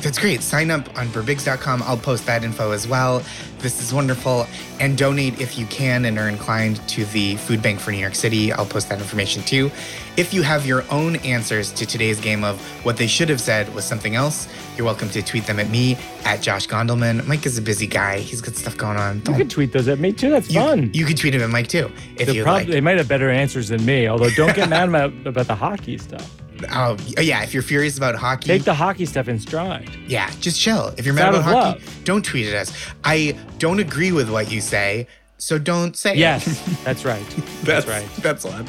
That's 0.05 0.19
great. 0.19 0.43
Sign 0.43 0.71
up 0.71 0.87
on 0.99 1.09
birbigs.com. 1.09 1.83
I'll 1.83 1.97
post 1.97 2.27
that 2.27 2.45
info 2.45 2.73
as 2.73 2.87
well. 2.87 3.23
This 3.59 3.81
is 3.83 3.93
wonderful. 3.95 4.47
And 4.79 4.99
donate 4.99 5.41
if 5.41 5.59
you 5.59 5.65
can 5.67 6.05
and 6.05 6.19
are 6.19 6.29
inclined 6.29 6.87
to 6.91 7.07
the 7.07 7.37
Food 7.37 7.63
Bank 7.63 7.81
for 7.81 7.91
New 7.91 7.99
York 7.99 8.15
City. 8.15 8.53
I'll 8.53 8.67
post 8.67 8.91
that 8.91 8.99
information 9.01 9.43
too. 9.45 9.71
If 10.19 10.35
you 10.35 10.43
have 10.43 10.67
your 10.67 10.85
own 10.91 11.17
answers 11.17 11.73
to 11.73 11.87
today's 11.87 12.21
game 12.21 12.45
of 12.45 12.61
what 12.85 12.99
they 12.99 13.07
should 13.07 13.29
have 13.31 13.41
said 13.41 13.75
was 13.75 13.85
something 13.85 14.15
else, 14.15 14.47
you're 14.77 14.85
welcome 14.85 15.09
to 15.11 15.23
tweet 15.23 15.47
them 15.47 15.59
at 15.59 15.71
me 15.71 15.97
at 16.25 16.43
Josh 16.43 16.69
Gondelman. 16.69 17.27
Mike 17.27 17.47
is 17.47 17.57
a 17.57 17.63
busy 17.63 17.87
guy. 17.87 18.19
He's 18.19 18.41
got 18.43 18.55
stuff 18.57 18.77
going 18.77 18.99
on. 18.99 19.17
you 19.17 19.23
Don't- 19.23 19.37
could 19.39 19.51
tweet 19.51 19.73
those 19.73 19.89
at 19.89 19.99
me 19.99 20.13
too. 20.13 20.29
That's 20.31 20.51
you, 20.51 20.61
fun. 20.61 20.91
you 20.93 21.07
can 21.07 21.17
tweet 21.17 21.35
him 21.35 21.41
at 21.43 21.51
Mike 21.51 21.69
too 21.69 21.91
if 22.17 22.33
you 22.33 22.43
prob- 22.43 22.55
like. 22.55 22.67
They 22.69 22.81
might 22.83 22.99
have 22.99 23.09
better 23.09 23.31
answers 23.31 23.69
than 23.69 23.85
me, 23.87 24.07
although 24.07 24.31
don't 24.31 24.55
get 24.55 24.69
mad 24.69 24.89
about, 24.91 25.13
about 25.27 25.47
the 25.47 25.55
hockey 25.57 25.97
stuff. 25.97 26.31
Oh, 26.71 26.97
yeah. 27.21 27.43
If 27.43 27.55
you're 27.55 27.63
furious 27.63 27.97
about 27.97 28.15
hockey, 28.15 28.49
Take 28.49 28.65
the 28.65 28.75
hockey 28.75 29.07
stuff 29.07 29.29
in 29.29 29.39
stride. 29.39 29.91
Yeah, 30.07 30.31
just 30.41 30.61
chill. 30.61 30.89
If 30.97 31.05
you're 31.07 31.15
It's 31.15 31.23
mad 31.23 31.35
about 31.35 31.43
hockey, 31.75 31.85
don't 32.05 32.25
tweet 32.25 32.47
at 32.49 32.55
us. 32.55 32.73
I 33.05 33.37
don't 33.59 33.79
agree 33.81 34.13
with 34.13 34.31
what 34.31 34.51
you 34.51 34.61
say, 34.61 35.07
so 35.39 35.59
don't 35.59 35.97
say 35.97 36.13
it. 36.13 36.19
Yes, 36.19 36.45
that's 36.85 37.05
right. 37.05 37.25
That's, 37.63 37.87
right. 37.87 38.09
That's 38.19 38.45
one. 38.45 38.67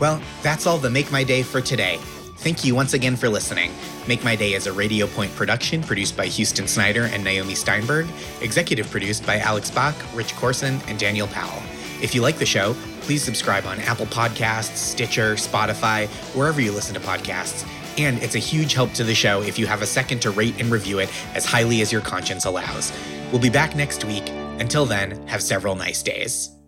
Well, 0.00 0.20
that's 0.42 0.66
all 0.66 0.78
the 0.78 0.90
Make 0.90 1.10
My 1.12 1.24
Day 1.24 1.42
for 1.42 1.60
today. 1.60 1.98
Thank 2.38 2.64
you 2.64 2.74
once 2.74 2.94
again 2.94 3.16
for 3.16 3.28
listening. 3.28 3.70
Make 4.08 4.24
My 4.24 4.34
Day 4.34 4.54
is 4.54 4.66
a 4.66 4.72
Radio 4.72 5.06
Point 5.06 5.34
production 5.36 5.82
produced 5.82 6.16
by 6.16 6.24
Houston 6.26 6.66
Snyder 6.66 7.04
and 7.04 7.22
Naomi 7.22 7.54
Steinberg, 7.54 8.06
executive 8.40 8.90
produced 8.90 9.26
by 9.26 9.38
Alex 9.40 9.70
Bach, 9.70 9.94
Rich 10.14 10.34
Corson, 10.36 10.80
and 10.88 10.98
Daniel 10.98 11.26
Powell. 11.26 11.62
If 12.02 12.14
you 12.14 12.22
like 12.22 12.38
the 12.38 12.46
show, 12.46 12.74
please 13.10 13.24
subscribe 13.24 13.66
on 13.66 13.80
Apple 13.80 14.06
Podcasts, 14.06 14.76
Stitcher, 14.76 15.34
Spotify, 15.34 16.06
wherever 16.32 16.60
you 16.60 16.70
listen 16.70 16.94
to 16.94 17.00
podcasts. 17.00 17.68
And 17.98 18.22
it's 18.22 18.36
a 18.36 18.38
huge 18.38 18.74
help 18.74 18.92
to 18.92 19.02
the 19.02 19.16
show 19.16 19.42
if 19.42 19.58
you 19.58 19.66
have 19.66 19.82
a 19.82 19.86
second 19.86 20.22
to 20.22 20.30
rate 20.30 20.54
and 20.60 20.70
review 20.70 21.00
it 21.00 21.10
as 21.34 21.44
highly 21.44 21.80
as 21.80 21.90
your 21.90 22.02
conscience 22.02 22.44
allows. 22.44 22.92
We'll 23.32 23.40
be 23.40 23.50
back 23.50 23.74
next 23.74 24.04
week. 24.04 24.28
Until 24.60 24.86
then, 24.86 25.26
have 25.26 25.42
several 25.42 25.74
nice 25.74 26.04
days. 26.04 26.59